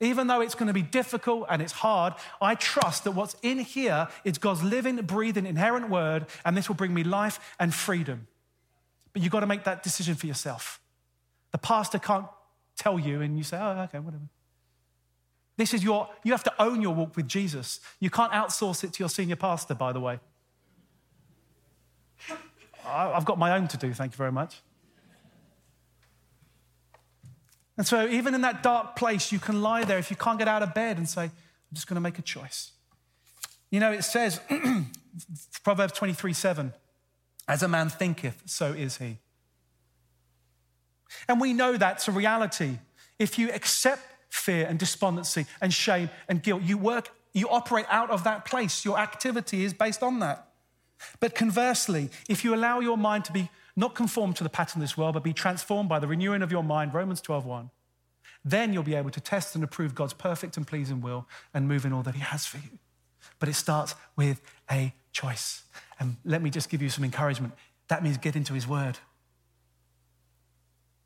Even 0.00 0.28
though 0.28 0.40
it's 0.40 0.54
going 0.54 0.68
to 0.68 0.72
be 0.72 0.82
difficult 0.82 1.46
and 1.50 1.60
it's 1.60 1.72
hard, 1.72 2.14
I 2.40 2.54
trust 2.54 3.04
that 3.04 3.12
what's 3.12 3.34
in 3.42 3.58
here 3.58 4.08
is 4.24 4.38
God's 4.38 4.62
living, 4.62 4.96
breathing, 4.96 5.44
inherent 5.44 5.90
word, 5.90 6.26
and 6.44 6.56
this 6.56 6.68
will 6.68 6.76
bring 6.76 6.94
me 6.94 7.02
life 7.02 7.40
and 7.58 7.74
freedom. 7.74 8.28
But 9.12 9.22
you've 9.22 9.32
got 9.32 9.40
to 9.40 9.46
make 9.46 9.64
that 9.64 9.82
decision 9.82 10.14
for 10.14 10.26
yourself. 10.26 10.80
The 11.50 11.58
pastor 11.58 11.98
can't 11.98 12.26
tell 12.76 12.98
you, 12.98 13.20
and 13.22 13.36
you 13.36 13.42
say, 13.42 13.58
oh, 13.60 13.80
okay, 13.82 13.98
whatever. 13.98 14.28
This 15.56 15.74
is 15.74 15.82
your, 15.82 16.08
you 16.22 16.30
have 16.30 16.44
to 16.44 16.62
own 16.62 16.80
your 16.80 16.94
walk 16.94 17.16
with 17.16 17.26
Jesus. 17.26 17.80
You 17.98 18.10
can't 18.10 18.30
outsource 18.30 18.84
it 18.84 18.92
to 18.92 19.00
your 19.00 19.08
senior 19.08 19.34
pastor, 19.34 19.74
by 19.74 19.92
the 19.92 19.98
way. 19.98 20.20
I've 22.86 23.24
got 23.24 23.38
my 23.38 23.56
own 23.56 23.66
to 23.68 23.76
do, 23.76 23.92
thank 23.92 24.12
you 24.12 24.16
very 24.16 24.30
much. 24.30 24.62
And 27.78 27.86
so, 27.86 28.08
even 28.08 28.34
in 28.34 28.40
that 28.40 28.62
dark 28.62 28.96
place, 28.96 29.30
you 29.30 29.38
can 29.38 29.62
lie 29.62 29.84
there 29.84 29.98
if 29.98 30.10
you 30.10 30.16
can't 30.16 30.38
get 30.38 30.48
out 30.48 30.62
of 30.64 30.74
bed 30.74 30.98
and 30.98 31.08
say, 31.08 31.22
I'm 31.22 31.30
just 31.72 31.86
going 31.86 31.94
to 31.94 32.00
make 32.00 32.18
a 32.18 32.22
choice. 32.22 32.72
You 33.70 33.78
know, 33.78 33.92
it 33.92 34.02
says, 34.02 34.40
Proverbs 35.62 35.92
23 35.92 36.32
7, 36.32 36.72
as 37.46 37.62
a 37.62 37.68
man 37.68 37.88
thinketh, 37.88 38.42
so 38.46 38.72
is 38.72 38.96
he. 38.96 39.18
And 41.28 41.40
we 41.40 41.52
know 41.52 41.76
that's 41.76 42.08
a 42.08 42.12
reality. 42.12 42.78
If 43.18 43.38
you 43.38 43.50
accept 43.52 44.02
fear 44.28 44.66
and 44.66 44.78
despondency 44.78 45.46
and 45.60 45.72
shame 45.72 46.10
and 46.28 46.42
guilt, 46.42 46.62
you 46.62 46.78
work, 46.78 47.10
you 47.32 47.48
operate 47.48 47.86
out 47.88 48.10
of 48.10 48.24
that 48.24 48.44
place. 48.44 48.84
Your 48.84 48.98
activity 48.98 49.64
is 49.64 49.72
based 49.72 50.02
on 50.02 50.18
that. 50.18 50.48
But 51.20 51.36
conversely, 51.36 52.10
if 52.28 52.44
you 52.44 52.54
allow 52.54 52.80
your 52.80 52.98
mind 52.98 53.24
to 53.26 53.32
be 53.32 53.50
not 53.78 53.94
conform 53.94 54.32
to 54.34 54.42
the 54.42 54.50
pattern 54.50 54.82
of 54.82 54.88
this 54.88 54.96
world, 54.96 55.14
but 55.14 55.22
be 55.22 55.32
transformed 55.32 55.88
by 55.88 56.00
the 56.00 56.08
renewing 56.08 56.42
of 56.42 56.50
your 56.50 56.64
mind, 56.64 56.92
Romans 56.92 57.20
12:1, 57.20 57.70
then 58.44 58.72
you'll 58.72 58.82
be 58.82 58.96
able 58.96 59.10
to 59.10 59.20
test 59.20 59.54
and 59.54 59.62
approve 59.62 59.94
God's 59.94 60.14
perfect 60.14 60.56
and 60.56 60.66
pleasing 60.66 61.00
will 61.00 61.28
and 61.54 61.68
move 61.68 61.84
in 61.84 61.92
all 61.92 62.02
that 62.02 62.16
He 62.16 62.20
has 62.20 62.44
for 62.44 62.58
you. 62.58 62.80
But 63.38 63.48
it 63.48 63.54
starts 63.54 63.94
with 64.16 64.40
a 64.68 64.94
choice. 65.12 65.62
And 66.00 66.16
let 66.24 66.42
me 66.42 66.50
just 66.50 66.70
give 66.70 66.82
you 66.82 66.90
some 66.90 67.04
encouragement. 67.04 67.54
That 67.86 68.02
means 68.02 68.18
get 68.18 68.34
into 68.34 68.52
His 68.52 68.66
Word. 68.66 68.98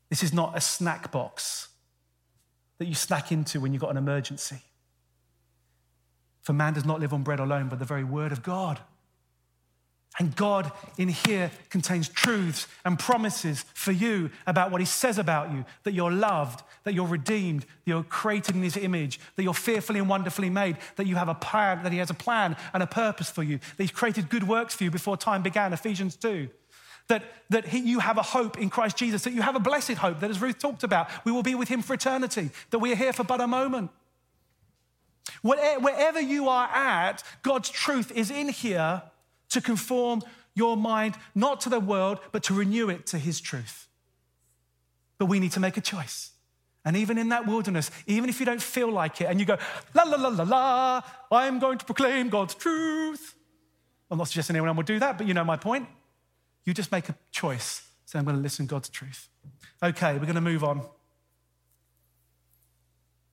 This 0.09 0.23
is 0.23 0.33
not 0.33 0.57
a 0.57 0.61
snack 0.61 1.11
box 1.11 1.67
that 2.79 2.87
you 2.87 2.95
snack 2.95 3.31
into 3.31 3.59
when 3.59 3.71
you've 3.71 3.81
got 3.81 3.91
an 3.91 3.97
emergency. 3.97 4.61
For 6.41 6.53
man 6.53 6.73
does 6.73 6.85
not 6.85 6.99
live 6.99 7.13
on 7.13 7.21
bread 7.21 7.39
alone, 7.39 7.69
but 7.69 7.77
the 7.77 7.85
very 7.85 8.03
Word 8.03 8.31
of 8.31 8.41
God. 8.41 8.79
And 10.19 10.35
God 10.35 10.71
in 10.97 11.09
here 11.09 11.49
contains 11.69 12.07
truths 12.07 12.67
and 12.85 12.99
promises 12.99 13.65
for 13.73 13.91
you 13.91 14.29
about 14.45 14.69
what 14.69 14.79
He 14.79 14.85
says 14.85 15.17
about 15.17 15.51
you 15.51 15.65
that 15.83 15.93
you're 15.93 16.11
loved, 16.11 16.63
that 16.83 16.93
you're 16.93 17.07
redeemed, 17.07 17.61
that 17.61 17.67
you're 17.85 18.03
created 18.03 18.55
in 18.55 18.61
His 18.61 18.77
image, 18.77 19.19
that 19.35 19.43
you're 19.43 19.55
fearfully 19.55 19.99
and 19.99 20.07
wonderfully 20.07 20.51
made, 20.51 20.77
that 20.97 21.07
you 21.07 21.15
have 21.15 21.29
a 21.29 21.35
plan, 21.35 21.81
that 21.81 21.91
He 21.91 21.97
has 21.97 22.11
a 22.11 22.15
plan 22.15 22.55
and 22.73 22.83
a 22.83 22.87
purpose 22.87 23.29
for 23.29 23.41
you, 23.41 23.57
that 23.57 23.83
He's 23.83 23.91
created 23.91 24.29
good 24.29 24.47
works 24.47 24.75
for 24.75 24.83
you 24.83 24.91
before 24.91 25.17
time 25.17 25.41
began, 25.41 25.73
Ephesians 25.73 26.15
2. 26.15 26.47
That, 27.07 27.23
that 27.49 27.65
he, 27.65 27.79
you 27.79 27.99
have 27.99 28.17
a 28.17 28.21
hope 28.21 28.57
in 28.57 28.69
Christ 28.69 28.95
Jesus, 28.95 29.23
that 29.23 29.33
you 29.33 29.41
have 29.41 29.57
a 29.57 29.59
blessed 29.59 29.93
hope, 29.93 30.21
that 30.21 30.29
as 30.29 30.41
Ruth 30.41 30.59
talked 30.59 30.83
about, 30.83 31.09
we 31.25 31.33
will 31.33 31.43
be 31.43 31.53
with 31.53 31.67
Him 31.67 31.81
for 31.81 31.93
eternity, 31.95 32.49
that 32.69 32.79
we 32.79 32.93
are 32.93 32.95
here 32.95 33.11
for 33.11 33.25
but 33.25 33.41
a 33.41 33.47
moment. 33.47 33.91
Wherever 35.41 36.21
you 36.21 36.47
are 36.47 36.67
at, 36.67 37.21
God's 37.41 37.69
truth 37.69 38.11
is 38.11 38.31
in 38.31 38.47
here 38.47 39.01
to 39.53 39.61
conform 39.61 40.21
your 40.55 40.77
mind 40.77 41.15
not 41.33 41.61
to 41.61 41.69
the 41.69 41.79
world, 41.79 42.19
but 42.31 42.43
to 42.43 42.53
renew 42.53 42.89
it 42.89 43.07
to 43.07 43.17
His 43.17 43.41
truth. 43.41 43.87
But 45.17 45.25
we 45.25 45.39
need 45.39 45.51
to 45.53 45.59
make 45.59 45.77
a 45.77 45.81
choice. 45.81 46.31
And 46.85 46.97
even 46.97 47.17
in 47.17 47.29
that 47.29 47.47
wilderness, 47.47 47.89
even 48.07 48.29
if 48.29 48.39
you 48.39 48.45
don't 48.45 48.61
feel 48.61 48.91
like 48.91 49.21
it 49.21 49.25
and 49.25 49.39
you 49.39 49.45
go, 49.45 49.57
la, 49.93 50.03
la, 50.03 50.17
la, 50.17 50.29
la, 50.29 50.43
la, 50.43 51.01
I'm 51.31 51.59
going 51.59 51.77
to 51.77 51.85
proclaim 51.85 52.29
God's 52.29 52.55
truth. 52.55 53.35
I'm 54.11 54.17
not 54.17 54.27
suggesting 54.27 54.55
anyone 54.55 54.75
will 54.75 54.83
do 54.83 54.99
that, 54.99 55.17
but 55.17 55.25
you 55.25 55.33
know 55.33 55.45
my 55.45 55.55
point. 55.55 55.87
You 56.65 56.73
just 56.73 56.91
make 56.91 57.09
a 57.09 57.15
choice. 57.31 57.87
Say, 58.05 58.19
I'm 58.19 58.25
going 58.25 58.35
to 58.35 58.43
listen 58.43 58.67
to 58.67 58.69
God's 58.69 58.89
truth. 58.89 59.29
Okay, 59.81 60.13
we're 60.13 60.25
going 60.25 60.35
to 60.35 60.41
move 60.41 60.63
on. 60.63 60.81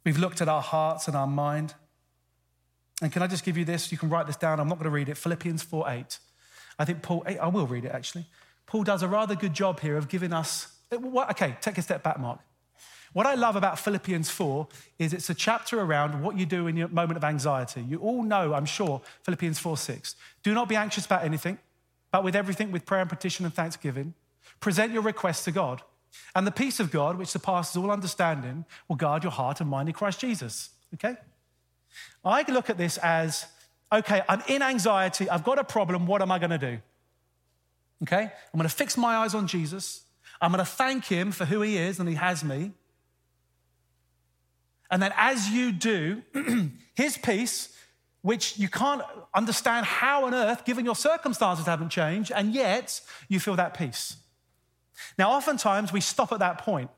We've 0.04 0.18
looked 0.18 0.40
at 0.40 0.48
our 0.48 0.62
hearts 0.62 1.08
and 1.08 1.16
our 1.16 1.26
mind. 1.26 1.74
And 3.00 3.10
can 3.10 3.22
I 3.22 3.26
just 3.26 3.44
give 3.44 3.56
you 3.56 3.64
this? 3.64 3.90
You 3.90 3.98
can 3.98 4.10
write 4.10 4.26
this 4.26 4.36
down. 4.36 4.60
I'm 4.60 4.68
not 4.68 4.78
going 4.78 4.84
to 4.84 4.90
read 4.90 5.08
it. 5.08 5.16
Philippians 5.16 5.62
4 5.62 5.88
8. 5.88 6.18
I 6.78 6.84
think 6.84 7.02
Paul, 7.02 7.22
eh, 7.26 7.36
I 7.40 7.48
will 7.48 7.66
read 7.66 7.84
it 7.84 7.92
actually. 7.92 8.26
Paul 8.66 8.84
does 8.84 9.02
a 9.02 9.08
rather 9.08 9.34
good 9.34 9.54
job 9.54 9.80
here 9.80 9.96
of 9.96 10.08
giving 10.08 10.32
us. 10.32 10.68
Eh, 10.92 10.98
okay, 11.30 11.56
take 11.60 11.78
a 11.78 11.82
step 11.82 12.02
back, 12.02 12.20
Mark. 12.20 12.40
What 13.12 13.26
I 13.26 13.34
love 13.34 13.56
about 13.56 13.78
Philippians 13.78 14.30
4 14.30 14.68
is 14.98 15.12
it's 15.12 15.30
a 15.30 15.34
chapter 15.34 15.80
around 15.80 16.22
what 16.22 16.38
you 16.38 16.46
do 16.46 16.68
in 16.68 16.76
your 16.76 16.86
moment 16.88 17.16
of 17.16 17.24
anxiety. 17.24 17.82
You 17.82 17.98
all 17.98 18.22
know, 18.22 18.54
I'm 18.54 18.66
sure, 18.66 19.02
Philippians 19.24 19.58
4 19.58 19.76
6. 19.76 20.14
Do 20.42 20.54
not 20.54 20.68
be 20.68 20.76
anxious 20.76 21.06
about 21.06 21.24
anything, 21.24 21.58
but 22.12 22.22
with 22.22 22.36
everything, 22.36 22.70
with 22.70 22.86
prayer 22.86 23.00
and 23.00 23.10
petition 23.10 23.44
and 23.44 23.52
thanksgiving, 23.52 24.14
present 24.60 24.92
your 24.92 25.02
requests 25.02 25.44
to 25.44 25.50
God. 25.50 25.82
And 26.34 26.46
the 26.46 26.52
peace 26.52 26.80
of 26.80 26.90
God, 26.90 27.18
which 27.18 27.28
surpasses 27.28 27.76
all 27.76 27.90
understanding, 27.90 28.64
will 28.88 28.96
guard 28.96 29.22
your 29.24 29.32
heart 29.32 29.60
and 29.60 29.68
mind 29.68 29.88
in 29.88 29.94
Christ 29.94 30.20
Jesus. 30.20 30.70
Okay? 30.94 31.16
I 32.24 32.44
look 32.50 32.70
at 32.70 32.78
this 32.78 32.98
as 32.98 33.46
okay, 33.92 34.22
I'm 34.28 34.42
in 34.46 34.62
anxiety, 34.62 35.28
I've 35.28 35.44
got 35.44 35.58
a 35.58 35.64
problem, 35.64 36.06
what 36.06 36.22
am 36.22 36.30
I 36.30 36.38
going 36.38 36.50
to 36.50 36.58
do? 36.58 36.78
Okay, 38.02 38.22
I'm 38.22 38.58
going 38.58 38.68
to 38.68 38.74
fix 38.74 38.96
my 38.96 39.16
eyes 39.16 39.34
on 39.34 39.46
Jesus. 39.46 40.04
I'm 40.40 40.52
going 40.52 40.64
to 40.64 40.70
thank 40.70 41.04
him 41.06 41.32
for 41.32 41.44
who 41.44 41.60
he 41.60 41.76
is 41.76 41.98
and 41.98 42.08
he 42.08 42.14
has 42.14 42.42
me. 42.42 42.72
And 44.90 45.02
then 45.02 45.12
as 45.16 45.48
you 45.50 45.70
do, 45.72 46.22
his 46.94 47.18
peace, 47.18 47.76
which 48.22 48.58
you 48.58 48.68
can't 48.68 49.02
understand 49.34 49.86
how 49.86 50.24
on 50.24 50.34
earth, 50.34 50.64
given 50.64 50.84
your 50.84 50.96
circumstances 50.96 51.66
haven't 51.66 51.90
changed, 51.90 52.32
and 52.34 52.54
yet 52.54 53.00
you 53.28 53.38
feel 53.38 53.56
that 53.56 53.74
peace. 53.74 54.16
Now, 55.18 55.30
oftentimes 55.32 55.92
we 55.92 56.00
stop 56.00 56.32
at 56.32 56.38
that 56.40 56.58
point. 56.58 56.90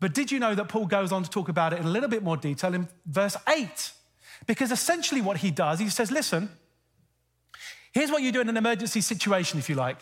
But 0.00 0.14
did 0.14 0.30
you 0.30 0.38
know 0.38 0.54
that 0.54 0.68
Paul 0.68 0.86
goes 0.86 1.10
on 1.10 1.24
to 1.24 1.30
talk 1.30 1.48
about 1.48 1.72
it 1.72 1.80
in 1.80 1.86
a 1.86 1.90
little 1.90 2.08
bit 2.08 2.22
more 2.22 2.36
detail 2.36 2.72
in 2.72 2.88
verse 3.04 3.36
8? 3.48 3.92
Because 4.48 4.72
essentially, 4.72 5.20
what 5.20 5.36
he 5.36 5.52
does, 5.52 5.78
he 5.78 5.90
says, 5.90 6.10
Listen, 6.10 6.48
here's 7.92 8.10
what 8.10 8.22
you 8.22 8.32
do 8.32 8.40
in 8.40 8.48
an 8.48 8.56
emergency 8.56 9.02
situation, 9.02 9.60
if 9.60 9.68
you 9.68 9.76
like. 9.76 9.98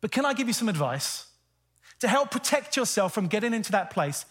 But 0.00 0.12
can 0.12 0.24
I 0.24 0.32
give 0.32 0.46
you 0.46 0.54
some 0.54 0.68
advice 0.68 1.26
to 1.98 2.08
help 2.08 2.30
protect 2.30 2.76
yourself 2.76 3.12
from 3.12 3.26
getting 3.26 3.52
into 3.52 3.72
that 3.72 3.90
place? 3.90 4.24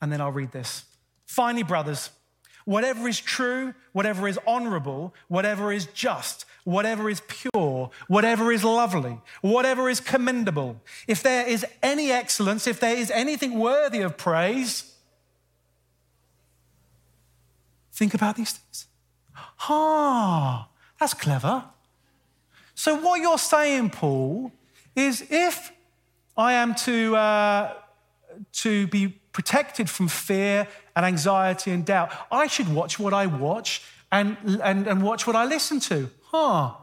And 0.00 0.12
then 0.12 0.20
I'll 0.20 0.32
read 0.32 0.52
this. 0.52 0.84
Finally, 1.26 1.64
brothers, 1.64 2.10
whatever 2.64 3.08
is 3.08 3.18
true, 3.18 3.74
whatever 3.92 4.28
is 4.28 4.38
honorable, 4.46 5.14
whatever 5.26 5.72
is 5.72 5.86
just, 5.86 6.44
whatever 6.62 7.10
is 7.10 7.22
pure, 7.26 7.90
whatever 8.06 8.52
is 8.52 8.62
lovely, 8.62 9.18
whatever 9.40 9.90
is 9.90 9.98
commendable, 9.98 10.80
if 11.08 11.24
there 11.24 11.44
is 11.44 11.66
any 11.82 12.12
excellence, 12.12 12.68
if 12.68 12.78
there 12.78 12.96
is 12.96 13.10
anything 13.10 13.58
worthy 13.58 14.02
of 14.02 14.16
praise, 14.16 14.95
Think 17.96 18.12
about 18.12 18.36
these 18.36 18.52
things. 18.52 18.86
Ah, 19.68 20.68
that's 21.00 21.14
clever. 21.14 21.64
So, 22.74 22.94
what 23.00 23.22
you're 23.22 23.38
saying, 23.38 23.88
Paul, 23.88 24.52
is 24.94 25.24
if 25.30 25.72
I 26.36 26.52
am 26.52 26.74
to, 26.74 27.16
uh, 27.16 27.72
to 28.52 28.86
be 28.88 29.08
protected 29.32 29.88
from 29.88 30.08
fear 30.08 30.68
and 30.94 31.06
anxiety 31.06 31.70
and 31.70 31.86
doubt, 31.86 32.12
I 32.30 32.48
should 32.48 32.68
watch 32.68 32.98
what 32.98 33.14
I 33.14 33.26
watch 33.26 33.82
and, 34.12 34.36
and, 34.62 34.86
and 34.86 35.02
watch 35.02 35.26
what 35.26 35.34
I 35.34 35.46
listen 35.46 35.80
to. 35.80 36.10
Huh, 36.24 36.74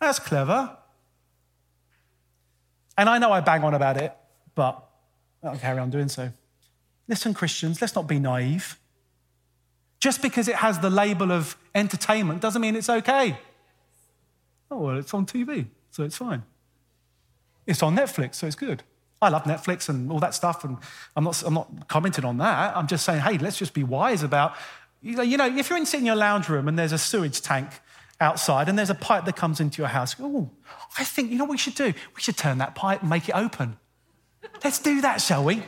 that's 0.00 0.20
clever. 0.20 0.76
And 2.96 3.08
I 3.08 3.18
know 3.18 3.32
I 3.32 3.40
bang 3.40 3.64
on 3.64 3.74
about 3.74 3.96
it, 3.96 4.14
but 4.54 4.88
I'll 5.42 5.58
carry 5.58 5.80
on 5.80 5.90
doing 5.90 6.08
so. 6.08 6.30
Listen, 7.08 7.34
Christians, 7.34 7.80
let's 7.80 7.96
not 7.96 8.06
be 8.06 8.20
naive. 8.20 8.78
Just 10.04 10.20
because 10.20 10.48
it 10.48 10.56
has 10.56 10.80
the 10.80 10.90
label 10.90 11.32
of 11.32 11.56
entertainment 11.74 12.42
doesn't 12.42 12.60
mean 12.60 12.76
it's 12.76 12.90
okay. 12.90 13.38
Oh, 14.70 14.76
well, 14.76 14.98
it's 14.98 15.14
on 15.14 15.24
TV, 15.24 15.68
so 15.90 16.02
it's 16.04 16.18
fine. 16.18 16.42
It's 17.66 17.82
on 17.82 17.96
Netflix, 17.96 18.34
so 18.34 18.46
it's 18.46 18.54
good. 18.54 18.82
I 19.22 19.30
love 19.30 19.44
Netflix 19.44 19.88
and 19.88 20.12
all 20.12 20.18
that 20.18 20.34
stuff, 20.34 20.62
and 20.62 20.76
I'm 21.16 21.24
not, 21.24 21.42
I'm 21.42 21.54
not 21.54 21.88
commenting 21.88 22.26
on 22.26 22.36
that. 22.36 22.76
I'm 22.76 22.86
just 22.86 23.06
saying, 23.06 23.22
hey, 23.22 23.38
let's 23.38 23.56
just 23.56 23.72
be 23.72 23.82
wise 23.82 24.22
about, 24.22 24.56
you 25.00 25.16
know, 25.16 25.22
you 25.22 25.38
know 25.38 25.46
if 25.46 25.70
you're 25.70 25.78
in, 25.78 25.86
in 25.94 26.04
your 26.04 26.16
lounge 26.16 26.50
room 26.50 26.68
and 26.68 26.78
there's 26.78 26.92
a 26.92 26.98
sewage 26.98 27.40
tank 27.40 27.70
outside 28.20 28.68
and 28.68 28.78
there's 28.78 28.90
a 28.90 28.94
pipe 28.94 29.24
that 29.24 29.36
comes 29.36 29.58
into 29.58 29.80
your 29.80 29.88
house, 29.88 30.16
oh, 30.20 30.50
I 30.98 31.04
think, 31.04 31.30
you 31.30 31.38
know 31.38 31.44
what 31.44 31.52
we 31.52 31.56
should 31.56 31.76
do? 31.76 31.94
We 32.14 32.20
should 32.20 32.36
turn 32.36 32.58
that 32.58 32.74
pipe 32.74 33.00
and 33.00 33.08
make 33.08 33.30
it 33.30 33.34
open. 33.34 33.78
Let's 34.62 34.80
do 34.80 35.00
that, 35.00 35.22
shall 35.22 35.44
we? 35.44 35.62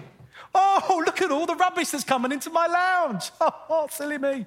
Oh, 0.59 1.03
look 1.05 1.21
at 1.21 1.31
all 1.31 1.45
the 1.45 1.55
rubbish 1.55 1.91
that's 1.91 2.03
coming 2.03 2.33
into 2.33 2.51
my 2.51 2.67
lounge. 2.67 3.31
Oh, 3.69 3.87
silly 3.91 4.17
me. 4.17 4.47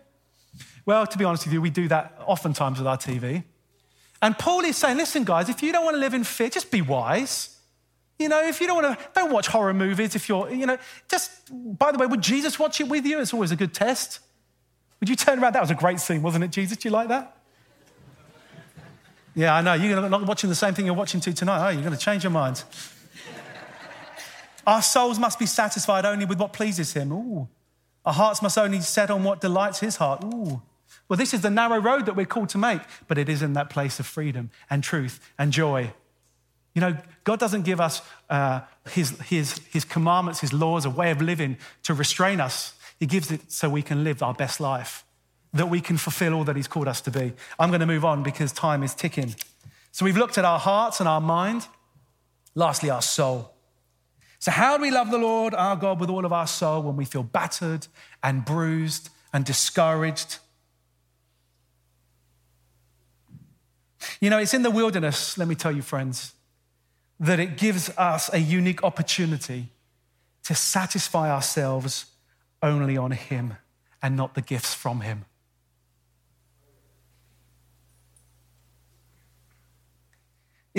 Well, 0.85 1.05
to 1.05 1.17
be 1.17 1.23
honest 1.23 1.45
with 1.45 1.53
you, 1.53 1.61
we 1.61 1.69
do 1.69 1.87
that 1.89 2.19
oftentimes 2.25 2.79
with 2.79 2.87
our 2.87 2.97
TV. 2.97 3.43
And 4.21 4.37
Paul 4.37 4.61
is 4.61 4.75
saying, 4.75 4.97
listen, 4.97 5.23
guys, 5.23 5.49
if 5.49 5.61
you 5.61 5.71
don't 5.71 5.85
want 5.85 5.95
to 5.95 5.99
live 5.99 6.13
in 6.13 6.23
fear, 6.23 6.49
just 6.49 6.71
be 6.71 6.81
wise. 6.81 7.57
You 8.17 8.27
know, 8.27 8.41
if 8.41 8.59
you 8.59 8.67
don't 8.67 8.83
want 8.83 8.99
to, 8.99 9.07
don't 9.13 9.31
watch 9.31 9.47
horror 9.47 9.73
movies. 9.73 10.15
If 10.15 10.27
you're, 10.27 10.49
you 10.49 10.65
know, 10.65 10.77
just, 11.09 11.31
by 11.77 11.91
the 11.91 11.99
way, 11.99 12.07
would 12.07 12.21
Jesus 12.21 12.57
watch 12.57 12.81
it 12.81 12.87
with 12.87 13.05
you? 13.05 13.19
It's 13.21 13.33
always 13.33 13.51
a 13.51 13.55
good 13.55 13.73
test. 13.73 14.19
Would 14.99 15.09
you 15.09 15.15
turn 15.15 15.39
around? 15.39 15.53
That 15.53 15.61
was 15.61 15.71
a 15.71 15.75
great 15.75 15.99
scene, 15.99 16.21
wasn't 16.21 16.43
it, 16.43 16.51
Jesus? 16.51 16.77
Do 16.77 16.89
you 16.89 16.93
like 16.93 17.09
that? 17.09 17.37
Yeah, 19.35 19.55
I 19.55 19.61
know. 19.61 19.73
You're 19.73 20.09
not 20.09 20.25
watching 20.25 20.49
the 20.49 20.55
same 20.55 20.73
thing 20.73 20.85
you're 20.85 20.95
watching 20.95 21.21
to 21.21 21.33
tonight, 21.33 21.59
are 21.59 21.71
you? 21.71 21.79
You're 21.79 21.87
going 21.87 21.97
to 21.97 22.03
change 22.03 22.23
your 22.23 22.31
minds. 22.31 22.65
Our 24.69 24.83
souls 24.83 25.17
must 25.17 25.39
be 25.39 25.47
satisfied 25.47 26.05
only 26.05 26.25
with 26.25 26.39
what 26.39 26.53
pleases 26.53 26.93
Him. 26.93 27.11
Ooh. 27.11 27.49
Our 28.05 28.13
hearts 28.13 28.39
must 28.43 28.55
only 28.55 28.81
set 28.81 29.09
on 29.09 29.23
what 29.23 29.41
delights 29.41 29.79
His 29.79 29.95
heart. 29.95 30.23
Ooh. 30.23 30.61
Well, 31.07 31.17
this 31.17 31.33
is 31.33 31.41
the 31.41 31.49
narrow 31.49 31.79
road 31.79 32.05
that 32.05 32.15
we're 32.15 32.27
called 32.27 32.49
to 32.49 32.59
make, 32.59 32.81
but 33.07 33.17
it 33.17 33.29
is 33.29 33.41
in 33.41 33.53
that 33.53 33.71
place 33.71 33.99
of 33.99 34.05
freedom 34.05 34.51
and 34.69 34.83
truth 34.83 35.19
and 35.39 35.51
joy. 35.51 35.91
You 36.75 36.81
know, 36.81 36.97
God 37.23 37.39
doesn't 37.39 37.63
give 37.63 37.81
us 37.81 38.03
uh, 38.29 38.61
his, 38.91 39.19
his, 39.21 39.59
his 39.71 39.85
commandments, 39.85 40.41
His 40.41 40.53
laws, 40.53 40.85
a 40.85 40.91
way 40.91 41.09
of 41.09 41.19
living 41.19 41.57
to 41.81 41.95
restrain 41.95 42.39
us. 42.39 42.75
He 42.99 43.07
gives 43.07 43.31
it 43.31 43.51
so 43.51 43.69
we 43.69 43.81
can 43.81 44.03
live 44.03 44.21
our 44.21 44.35
best 44.35 44.59
life, 44.59 45.03
that 45.51 45.67
we 45.67 45.81
can 45.81 45.97
fulfill 45.97 46.35
all 46.35 46.43
that 46.43 46.55
He's 46.55 46.67
called 46.67 46.87
us 46.87 47.01
to 47.01 47.09
be. 47.09 47.33
I'm 47.57 47.71
going 47.71 47.81
to 47.81 47.87
move 47.87 48.05
on 48.05 48.21
because 48.21 48.51
time 48.51 48.83
is 48.83 48.93
ticking. 48.93 49.33
So 49.91 50.05
we've 50.05 50.15
looked 50.15 50.37
at 50.37 50.45
our 50.45 50.59
hearts 50.59 50.99
and 50.99 51.09
our 51.09 51.21
mind, 51.21 51.67
lastly, 52.53 52.91
our 52.91 53.01
soul. 53.01 53.55
So, 54.39 54.51
how 54.51 54.77
do 54.77 54.81
we 54.81 54.89
love 54.89 55.11
the 55.11 55.17
Lord 55.17 55.53
our 55.53 55.75
God 55.75 55.99
with 55.99 56.09
all 56.09 56.25
of 56.25 56.31
our 56.31 56.47
soul 56.47 56.81
when 56.83 56.95
we 56.95 57.03
feel 57.03 57.23
battered 57.23 57.87
and 58.23 58.45
bruised 58.45 59.09
and 59.33 59.43
discouraged? 59.43 60.37
You 64.21 64.29
know, 64.29 64.37
it's 64.37 64.53
in 64.53 64.61
the 64.61 64.71
wilderness, 64.71 65.37
let 65.37 65.47
me 65.47 65.55
tell 65.55 65.73
you, 65.73 65.81
friends, 65.81 66.33
that 67.19 67.39
it 67.39 67.57
gives 67.57 67.89
us 67.97 68.33
a 68.33 68.39
unique 68.39 68.81
opportunity 68.81 69.67
to 70.43 70.55
satisfy 70.55 71.29
ourselves 71.29 72.05
only 72.63 72.95
on 72.95 73.11
Him 73.11 73.57
and 74.01 74.15
not 74.15 74.35
the 74.35 74.41
gifts 74.41 74.73
from 74.73 75.01
Him. 75.01 75.25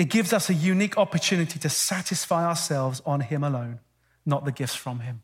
It 0.01 0.09
gives 0.09 0.33
us 0.33 0.49
a 0.49 0.55
unique 0.55 0.97
opportunity 0.97 1.59
to 1.59 1.69
satisfy 1.69 2.43
ourselves 2.43 3.03
on 3.05 3.21
Him 3.21 3.43
alone, 3.43 3.81
not 4.25 4.45
the 4.45 4.51
gifts 4.51 4.73
from 4.73 5.01
Him. 5.01 5.21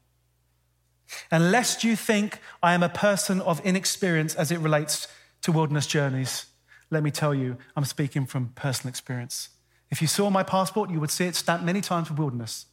And 1.31 1.51
lest 1.51 1.83
you 1.83 1.95
think 1.95 2.37
I 2.61 2.75
am 2.75 2.83
a 2.83 2.89
person 2.89 3.41
of 3.41 3.59
inexperience 3.61 4.35
as 4.35 4.51
it 4.51 4.59
relates 4.59 5.07
to 5.41 5.51
wilderness 5.51 5.87
journeys, 5.87 6.45
let 6.91 7.01
me 7.01 7.09
tell 7.09 7.33
you, 7.33 7.57
I'm 7.75 7.85
speaking 7.85 8.27
from 8.27 8.49
personal 8.49 8.89
experience. 8.89 9.49
If 9.89 9.99
you 9.99 10.07
saw 10.07 10.29
my 10.29 10.43
passport, 10.43 10.91
you 10.91 10.99
would 10.99 11.09
see 11.09 11.25
it 11.25 11.35
stamped 11.35 11.65
many 11.65 11.81
times 11.81 12.09
for 12.09 12.13
wilderness. 12.13 12.67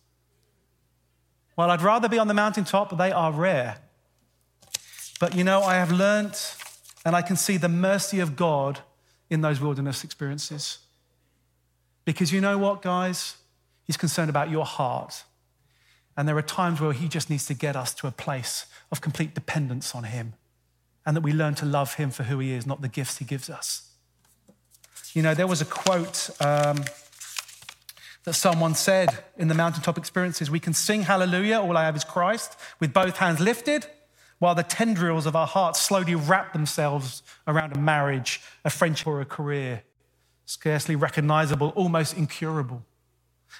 While 1.54 1.70
I'd 1.70 1.80
rather 1.80 2.10
be 2.10 2.18
on 2.18 2.28
the 2.28 2.34
mountaintop, 2.34 2.98
they 2.98 3.12
are 3.12 3.32
rare. 3.32 3.78
But 5.20 5.34
you 5.34 5.42
know, 5.42 5.62
I 5.62 5.76
have 5.76 5.90
learnt 5.90 6.54
and 7.02 7.16
I 7.16 7.22
can 7.22 7.36
see 7.36 7.56
the 7.56 7.70
mercy 7.70 8.20
of 8.20 8.36
God 8.36 8.80
in 9.30 9.40
those 9.40 9.58
wilderness 9.58 10.04
experiences. 10.04 10.83
Because 12.04 12.32
you 12.32 12.40
know 12.40 12.58
what, 12.58 12.82
guys? 12.82 13.36
He's 13.84 13.96
concerned 13.96 14.30
about 14.30 14.50
your 14.50 14.64
heart. 14.64 15.24
And 16.16 16.28
there 16.28 16.36
are 16.36 16.42
times 16.42 16.80
where 16.80 16.92
he 16.92 17.08
just 17.08 17.28
needs 17.28 17.46
to 17.46 17.54
get 17.54 17.76
us 17.76 17.92
to 17.94 18.06
a 18.06 18.10
place 18.10 18.66
of 18.92 19.00
complete 19.00 19.34
dependence 19.34 19.94
on 19.94 20.04
him 20.04 20.34
and 21.04 21.16
that 21.16 21.22
we 21.22 21.32
learn 21.32 21.54
to 21.56 21.66
love 21.66 21.94
him 21.94 22.10
for 22.10 22.24
who 22.24 22.38
he 22.38 22.52
is, 22.52 22.66
not 22.66 22.80
the 22.82 22.88
gifts 22.88 23.18
he 23.18 23.24
gives 23.24 23.50
us. 23.50 23.90
You 25.12 25.22
know, 25.22 25.34
there 25.34 25.46
was 25.46 25.60
a 25.60 25.64
quote 25.64 26.30
um, 26.40 26.84
that 28.24 28.32
someone 28.34 28.74
said 28.74 29.10
in 29.36 29.48
the 29.48 29.54
mountaintop 29.54 29.98
experiences 29.98 30.50
we 30.50 30.60
can 30.60 30.72
sing 30.72 31.02
hallelujah, 31.02 31.60
all 31.60 31.76
I 31.76 31.84
have 31.84 31.96
is 31.96 32.04
Christ, 32.04 32.56
with 32.80 32.92
both 32.92 33.18
hands 33.18 33.38
lifted, 33.38 33.86
while 34.38 34.54
the 34.54 34.62
tendrils 34.62 35.26
of 35.26 35.36
our 35.36 35.46
hearts 35.46 35.80
slowly 35.80 36.14
wrap 36.14 36.52
themselves 36.52 37.22
around 37.46 37.76
a 37.76 37.78
marriage, 37.78 38.40
a 38.64 38.70
friendship, 38.70 39.06
or 39.06 39.20
a 39.20 39.24
career 39.24 39.82
scarcely 40.46 40.96
recognizable, 40.96 41.72
almost 41.74 42.16
incurable. 42.16 42.82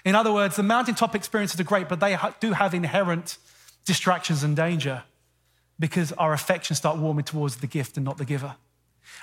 In 0.04 0.14
other 0.14 0.32
words, 0.32 0.56
the 0.56 0.62
mountaintop 0.62 1.14
experiences 1.14 1.60
are 1.60 1.64
great, 1.64 1.88
but 1.88 2.00
they 2.00 2.16
do 2.40 2.52
have 2.52 2.74
inherent 2.74 3.38
distractions 3.84 4.42
and 4.42 4.56
danger 4.56 5.04
because 5.78 6.12
our 6.12 6.32
affections 6.32 6.78
start 6.78 6.98
warming 6.98 7.24
towards 7.24 7.56
the 7.56 7.66
gift 7.66 7.96
and 7.96 8.04
not 8.04 8.18
the 8.18 8.24
giver. 8.24 8.56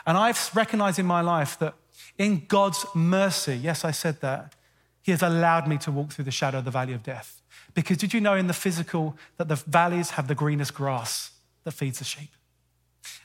And 0.06 0.17
I've 0.17 0.52
recognized 0.56 1.00
in 1.00 1.06
my 1.06 1.21
life 1.21 1.58
that 1.60 1.76
in 2.17 2.45
God's 2.47 2.86
mercy, 2.93 3.56
yes, 3.56 3.84
I 3.86 3.91
said 3.91 4.21
that, 4.21 4.54
He 5.02 5.12
has 5.12 5.21
allowed 5.21 5.67
me 5.67 5.78
to 5.80 5.91
walk 5.91 6.12
through 6.12 6.26
the 6.26 6.32
shadow 6.32 6.60
of 6.60 6.65
the 6.65 6.71
valley 6.71 6.93
of 6.93 7.04
death. 7.04 7.41
Because 7.74 7.97
did 7.97 8.13
you 8.13 8.21
know 8.21 8.36
in 8.36 8.47
the 8.47 8.54
physical 8.54 9.17
that 9.38 9.47
the 9.47 9.56
valleys 9.56 10.12
have 10.12 10.28
the 10.28 10.36
greenest 10.36 10.74
grass 10.74 11.32
that 11.63 11.71
feeds 11.71 12.00
the 12.00 12.06
sheep? 12.06 12.30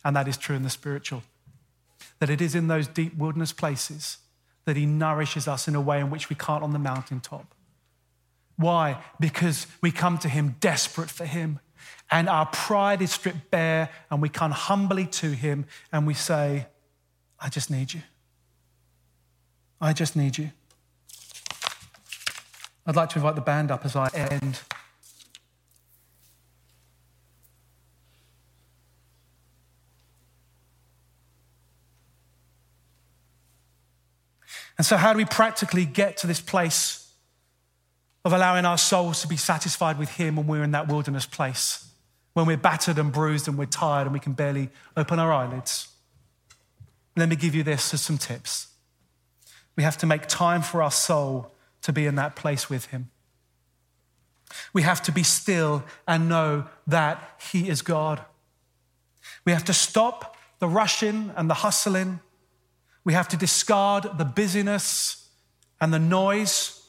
And 0.05 0.15
that 0.17 0.29
is 0.29 0.37
true 0.37 0.57
in 0.57 0.63
the 0.63 0.71
spiritual. 0.71 1.23
That 2.21 2.31
it 2.31 2.41
is 2.41 2.55
in 2.55 2.69
those 2.69 2.87
deep 2.87 3.17
wilderness 3.17 3.53
places 3.53 4.19
that 4.67 4.77
He 4.77 4.85
nourishes 4.85 5.49
us 5.49 5.67
in 5.67 5.75
a 5.75 5.81
way 5.81 5.99
in 5.99 6.11
which 6.11 6.29
we 6.29 6.37
can't 6.37 6.63
on 6.63 6.73
the 6.73 6.79
mountaintop. 6.79 7.55
Why? 8.57 9.03
Because 9.19 9.67
we 9.81 9.91
come 9.91 10.19
to 10.19 10.29
Him 10.29 10.57
desperate 10.61 11.11
for 11.11 11.25
Him, 11.25 11.61
and 12.11 12.29
our 12.29 12.47
pride 12.47 13.03
is 13.03 13.13
stripped 13.13 13.51
bare, 13.51 13.89
and 14.11 14.21
we 14.21 14.29
come 14.29 14.51
humbly 14.51 15.07
to 15.07 15.31
Him 15.31 15.67
and 15.93 16.07
we 16.07 16.15
say, 16.15 16.67
I 17.41 17.49
just 17.49 17.71
need 17.71 17.93
you. 17.93 18.03
I 19.81 19.93
just 19.93 20.17
need 20.17 20.39
you. 20.39 20.51
I'd 22.87 22.97
like 22.97 23.11
to 23.11 23.19
invite 23.19 23.35
the 23.35 23.41
band 23.41 23.71
up 23.71 23.85
as 23.85 23.97
I 23.97 24.09
end. 24.15 24.61
And 34.79 34.87
so, 34.87 34.97
how 34.97 35.13
do 35.13 35.17
we 35.17 35.25
practically 35.25 35.85
get 35.85 36.19
to 36.19 36.27
this 36.27 36.41
place 36.41 37.11
of 38.25 38.33
allowing 38.33 38.65
our 38.65 38.79
souls 38.79 39.23
to 39.23 39.29
be 39.29 39.37
satisfied 39.37 39.99
with 39.99 40.11
Him 40.11 40.37
when 40.37 40.47
we're 40.47 40.65
in 40.65 40.73
that 40.73 40.89
wilderness 40.89 41.27
place? 41.27 41.89
When 42.35 42.47
we're 42.47 42.59
battered 42.59 42.99
and 42.99 43.13
bruised 43.13 43.49
and 43.49 43.57
we're 43.57 43.67
tired 43.67 44.07
and 44.07 44.13
we 44.13 44.21
can 44.21 44.35
barely 44.35 44.69
open 44.97 45.19
our 45.19 45.33
eyelids? 45.33 45.89
Let 47.17 47.31
me 47.31 47.37
give 47.37 47.55
you 47.55 47.63
this 47.63 47.95
as 47.95 48.03
some 48.03 48.19
tips. 48.19 48.69
We 49.75 49.83
have 49.83 49.97
to 49.99 50.07
make 50.07 50.27
time 50.27 50.61
for 50.61 50.83
our 50.83 50.91
soul 50.91 51.53
to 51.83 51.93
be 51.93 52.07
in 52.07 52.17
that 52.17 52.37
place 52.37 52.69
with 52.69 52.87
Him. 52.87 53.11
We 54.73 54.83
have 54.83 55.03
to 55.03 55.13
be 55.13 55.23
still 55.23 55.85
and 56.07 56.29
know 56.29 56.67
that 56.87 57.41
He 57.51 57.69
is 57.69 57.81
God. 57.81 58.21
We 59.45 59.53
have 59.53 59.65
to 59.65 59.73
stop 59.73 60.37
the 60.59 60.69
rushing 60.69 61.33
and 61.37 61.49
the 61.49 61.55
hustling 61.55 62.21
we 63.07 63.13
have 63.13 63.29
to 63.29 63.37
discard 63.37 64.19
the 64.19 64.25
busyness 64.25 65.29
and 65.81 65.95
the 65.95 65.99
noise. 65.99 66.83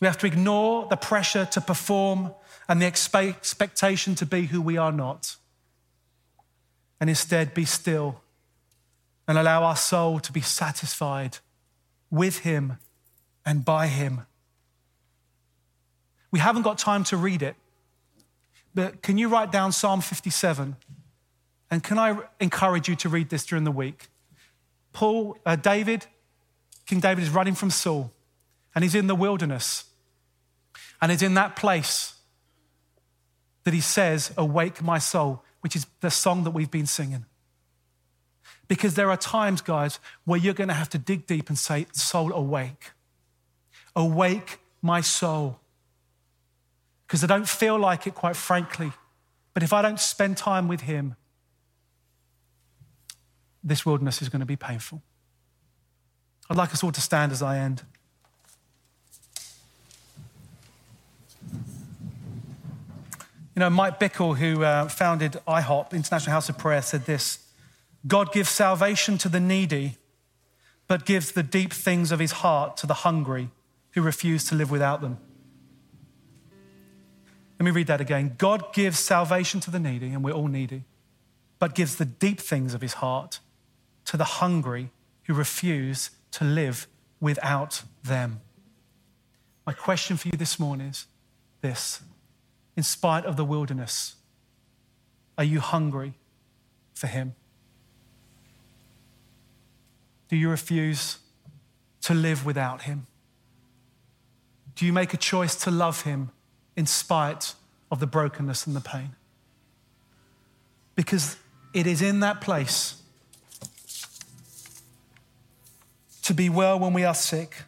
We 0.00 0.06
have 0.06 0.16
to 0.18 0.26
ignore 0.26 0.88
the 0.88 0.96
pressure 0.96 1.44
to 1.44 1.60
perform 1.60 2.32
and 2.66 2.80
the 2.80 2.86
expectation 2.86 4.14
to 4.14 4.24
be 4.24 4.46
who 4.46 4.62
we 4.62 4.78
are 4.78 4.90
not. 4.90 5.36
And 6.98 7.10
instead, 7.10 7.52
be 7.52 7.66
still 7.66 8.22
and 9.28 9.36
allow 9.36 9.62
our 9.62 9.76
soul 9.76 10.20
to 10.20 10.32
be 10.32 10.40
satisfied 10.40 11.36
with 12.10 12.38
Him 12.38 12.78
and 13.44 13.62
by 13.62 13.88
Him. 13.88 14.22
We 16.30 16.38
haven't 16.38 16.62
got 16.62 16.78
time 16.78 17.04
to 17.04 17.16
read 17.18 17.42
it, 17.42 17.56
but 18.74 19.02
can 19.02 19.18
you 19.18 19.28
write 19.28 19.52
down 19.52 19.72
Psalm 19.72 20.00
57? 20.00 20.76
And 21.70 21.82
can 21.82 21.98
I 21.98 22.20
encourage 22.40 22.88
you 22.88 22.96
to 22.96 23.10
read 23.10 23.28
this 23.28 23.44
during 23.44 23.64
the 23.64 23.70
week? 23.70 24.08
Paul, 24.96 25.36
uh, 25.44 25.56
David, 25.56 26.06
King 26.86 27.00
David 27.00 27.22
is 27.22 27.28
running 27.28 27.54
from 27.54 27.68
Saul 27.68 28.10
and 28.74 28.82
he's 28.82 28.94
in 28.94 29.08
the 29.08 29.14
wilderness. 29.14 29.84
And 31.02 31.12
it's 31.12 31.20
in 31.20 31.34
that 31.34 31.54
place 31.54 32.14
that 33.64 33.74
he 33.74 33.82
says, 33.82 34.32
Awake 34.38 34.82
my 34.82 34.98
soul, 34.98 35.44
which 35.60 35.76
is 35.76 35.84
the 36.00 36.10
song 36.10 36.44
that 36.44 36.52
we've 36.52 36.70
been 36.70 36.86
singing. 36.86 37.26
Because 38.68 38.94
there 38.94 39.10
are 39.10 39.18
times, 39.18 39.60
guys, 39.60 40.00
where 40.24 40.40
you're 40.40 40.54
going 40.54 40.68
to 40.68 40.74
have 40.74 40.88
to 40.88 40.98
dig 40.98 41.26
deep 41.26 41.50
and 41.50 41.58
say, 41.58 41.86
Soul, 41.92 42.32
awake. 42.32 42.92
Awake 43.94 44.60
my 44.80 45.02
soul. 45.02 45.60
Because 47.06 47.22
I 47.22 47.26
don't 47.26 47.46
feel 47.46 47.78
like 47.78 48.06
it, 48.06 48.14
quite 48.14 48.34
frankly. 48.34 48.92
But 49.52 49.62
if 49.62 49.74
I 49.74 49.82
don't 49.82 50.00
spend 50.00 50.38
time 50.38 50.68
with 50.68 50.80
him, 50.80 51.16
this 53.66 53.84
wilderness 53.84 54.22
is 54.22 54.28
going 54.28 54.40
to 54.40 54.46
be 54.46 54.56
painful. 54.56 55.02
I'd 56.48 56.56
like 56.56 56.72
us 56.72 56.82
all 56.82 56.92
to 56.92 57.00
stand 57.00 57.32
as 57.32 57.42
I 57.42 57.58
end. 57.58 57.82
You 63.54 63.60
know, 63.60 63.70
Mike 63.70 63.98
Bickle, 63.98 64.36
who 64.36 64.62
uh, 64.62 64.88
founded 64.88 65.32
IHOP, 65.48 65.92
International 65.92 66.32
House 66.32 66.48
of 66.48 66.56
Prayer, 66.56 66.82
said 66.82 67.06
this 67.06 67.38
God 68.06 68.32
gives 68.32 68.48
salvation 68.48 69.18
to 69.18 69.28
the 69.28 69.40
needy, 69.40 69.96
but 70.86 71.04
gives 71.04 71.32
the 71.32 71.42
deep 71.42 71.72
things 71.72 72.12
of 72.12 72.20
his 72.20 72.32
heart 72.32 72.76
to 72.78 72.86
the 72.86 72.94
hungry 72.94 73.50
who 73.92 74.02
refuse 74.02 74.44
to 74.44 74.54
live 74.54 74.70
without 74.70 75.00
them. 75.00 75.18
Let 77.58 77.64
me 77.64 77.70
read 77.70 77.86
that 77.88 78.00
again. 78.00 78.36
God 78.38 78.72
gives 78.72 78.98
salvation 78.98 79.60
to 79.60 79.70
the 79.70 79.80
needy, 79.80 80.08
and 80.08 80.22
we're 80.22 80.32
all 80.32 80.48
needy 80.48 80.84
but 81.58 81.74
gives 81.74 81.96
the 81.96 82.04
deep 82.04 82.40
things 82.40 82.74
of 82.74 82.80
his 82.80 82.94
heart 82.94 83.40
to 84.06 84.16
the 84.16 84.24
hungry 84.24 84.90
who 85.24 85.34
refuse 85.34 86.10
to 86.32 86.44
live 86.44 86.86
without 87.20 87.82
them. 88.02 88.40
My 89.66 89.72
question 89.72 90.16
for 90.16 90.28
you 90.28 90.36
this 90.36 90.58
morning 90.58 90.88
is 90.88 91.06
this 91.60 92.00
In 92.76 92.82
spite 92.82 93.24
of 93.24 93.36
the 93.36 93.44
wilderness, 93.44 94.14
are 95.36 95.44
you 95.44 95.60
hungry 95.60 96.14
for 96.94 97.08
him? 97.08 97.34
Do 100.28 100.36
you 100.36 100.48
refuse 100.48 101.18
to 102.02 102.14
live 102.14 102.44
without 102.46 102.82
him? 102.82 103.06
Do 104.74 104.86
you 104.86 104.92
make 104.92 105.14
a 105.14 105.16
choice 105.16 105.54
to 105.56 105.70
love 105.70 106.02
him 106.02 106.30
in 106.76 106.86
spite 106.86 107.54
of 107.90 108.00
the 108.00 108.06
brokenness 108.06 108.66
and 108.66 108.76
the 108.76 108.80
pain? 108.80 109.16
Because 110.94 111.36
it 111.72 111.86
is 111.86 112.02
in 112.02 112.20
that 112.20 112.40
place 112.40 113.02
to 116.26 116.34
be 116.34 116.48
well 116.48 116.76
when 116.76 116.92
we 116.92 117.04
are 117.04 117.14
sick, 117.14 117.62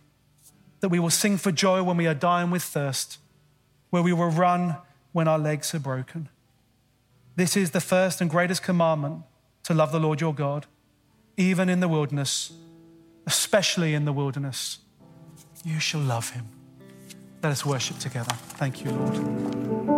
that 0.81 0.88
we 0.88 0.99
will 0.99 1.11
sing 1.11 1.37
for 1.37 1.53
joy 1.53 1.81
when 1.81 1.97
we 1.97 2.09
are 2.09 2.14
dying 2.14 2.51
with 2.51 2.62
thirst, 2.62 3.18
where 3.90 4.03
we 4.03 4.12
will 4.12 4.31
run 4.31 4.77
when 5.12 5.29
our 5.29 5.38
legs 5.38 5.73
are 5.77 5.79
broken. 5.79 6.29
This 7.37 7.57
is 7.57 7.71
the 7.71 7.81
first 7.81 8.21
and 8.21 8.29
greatest 8.29 8.64
commandment 8.64 9.23
to 9.62 9.75
love 9.75 9.92
the 9.92 10.01
Lord 10.01 10.21
your 10.21 10.35
God, 10.35 10.66
even 11.37 11.68
in 11.68 11.79
the 11.79 11.87
wilderness, 11.87 12.53
especially 13.29 13.94
in 13.94 14.05
the 14.05 14.12
wilderness. 14.12 14.79
You 15.64 15.79
shall 15.79 16.01
love 16.01 16.31
him. 16.31 16.47
Let 17.40 17.53
us 17.53 17.64
worship 17.64 17.99
together. 17.99 18.33
Thank 18.33 18.85
you, 18.85 18.90
Lord. 18.90 19.97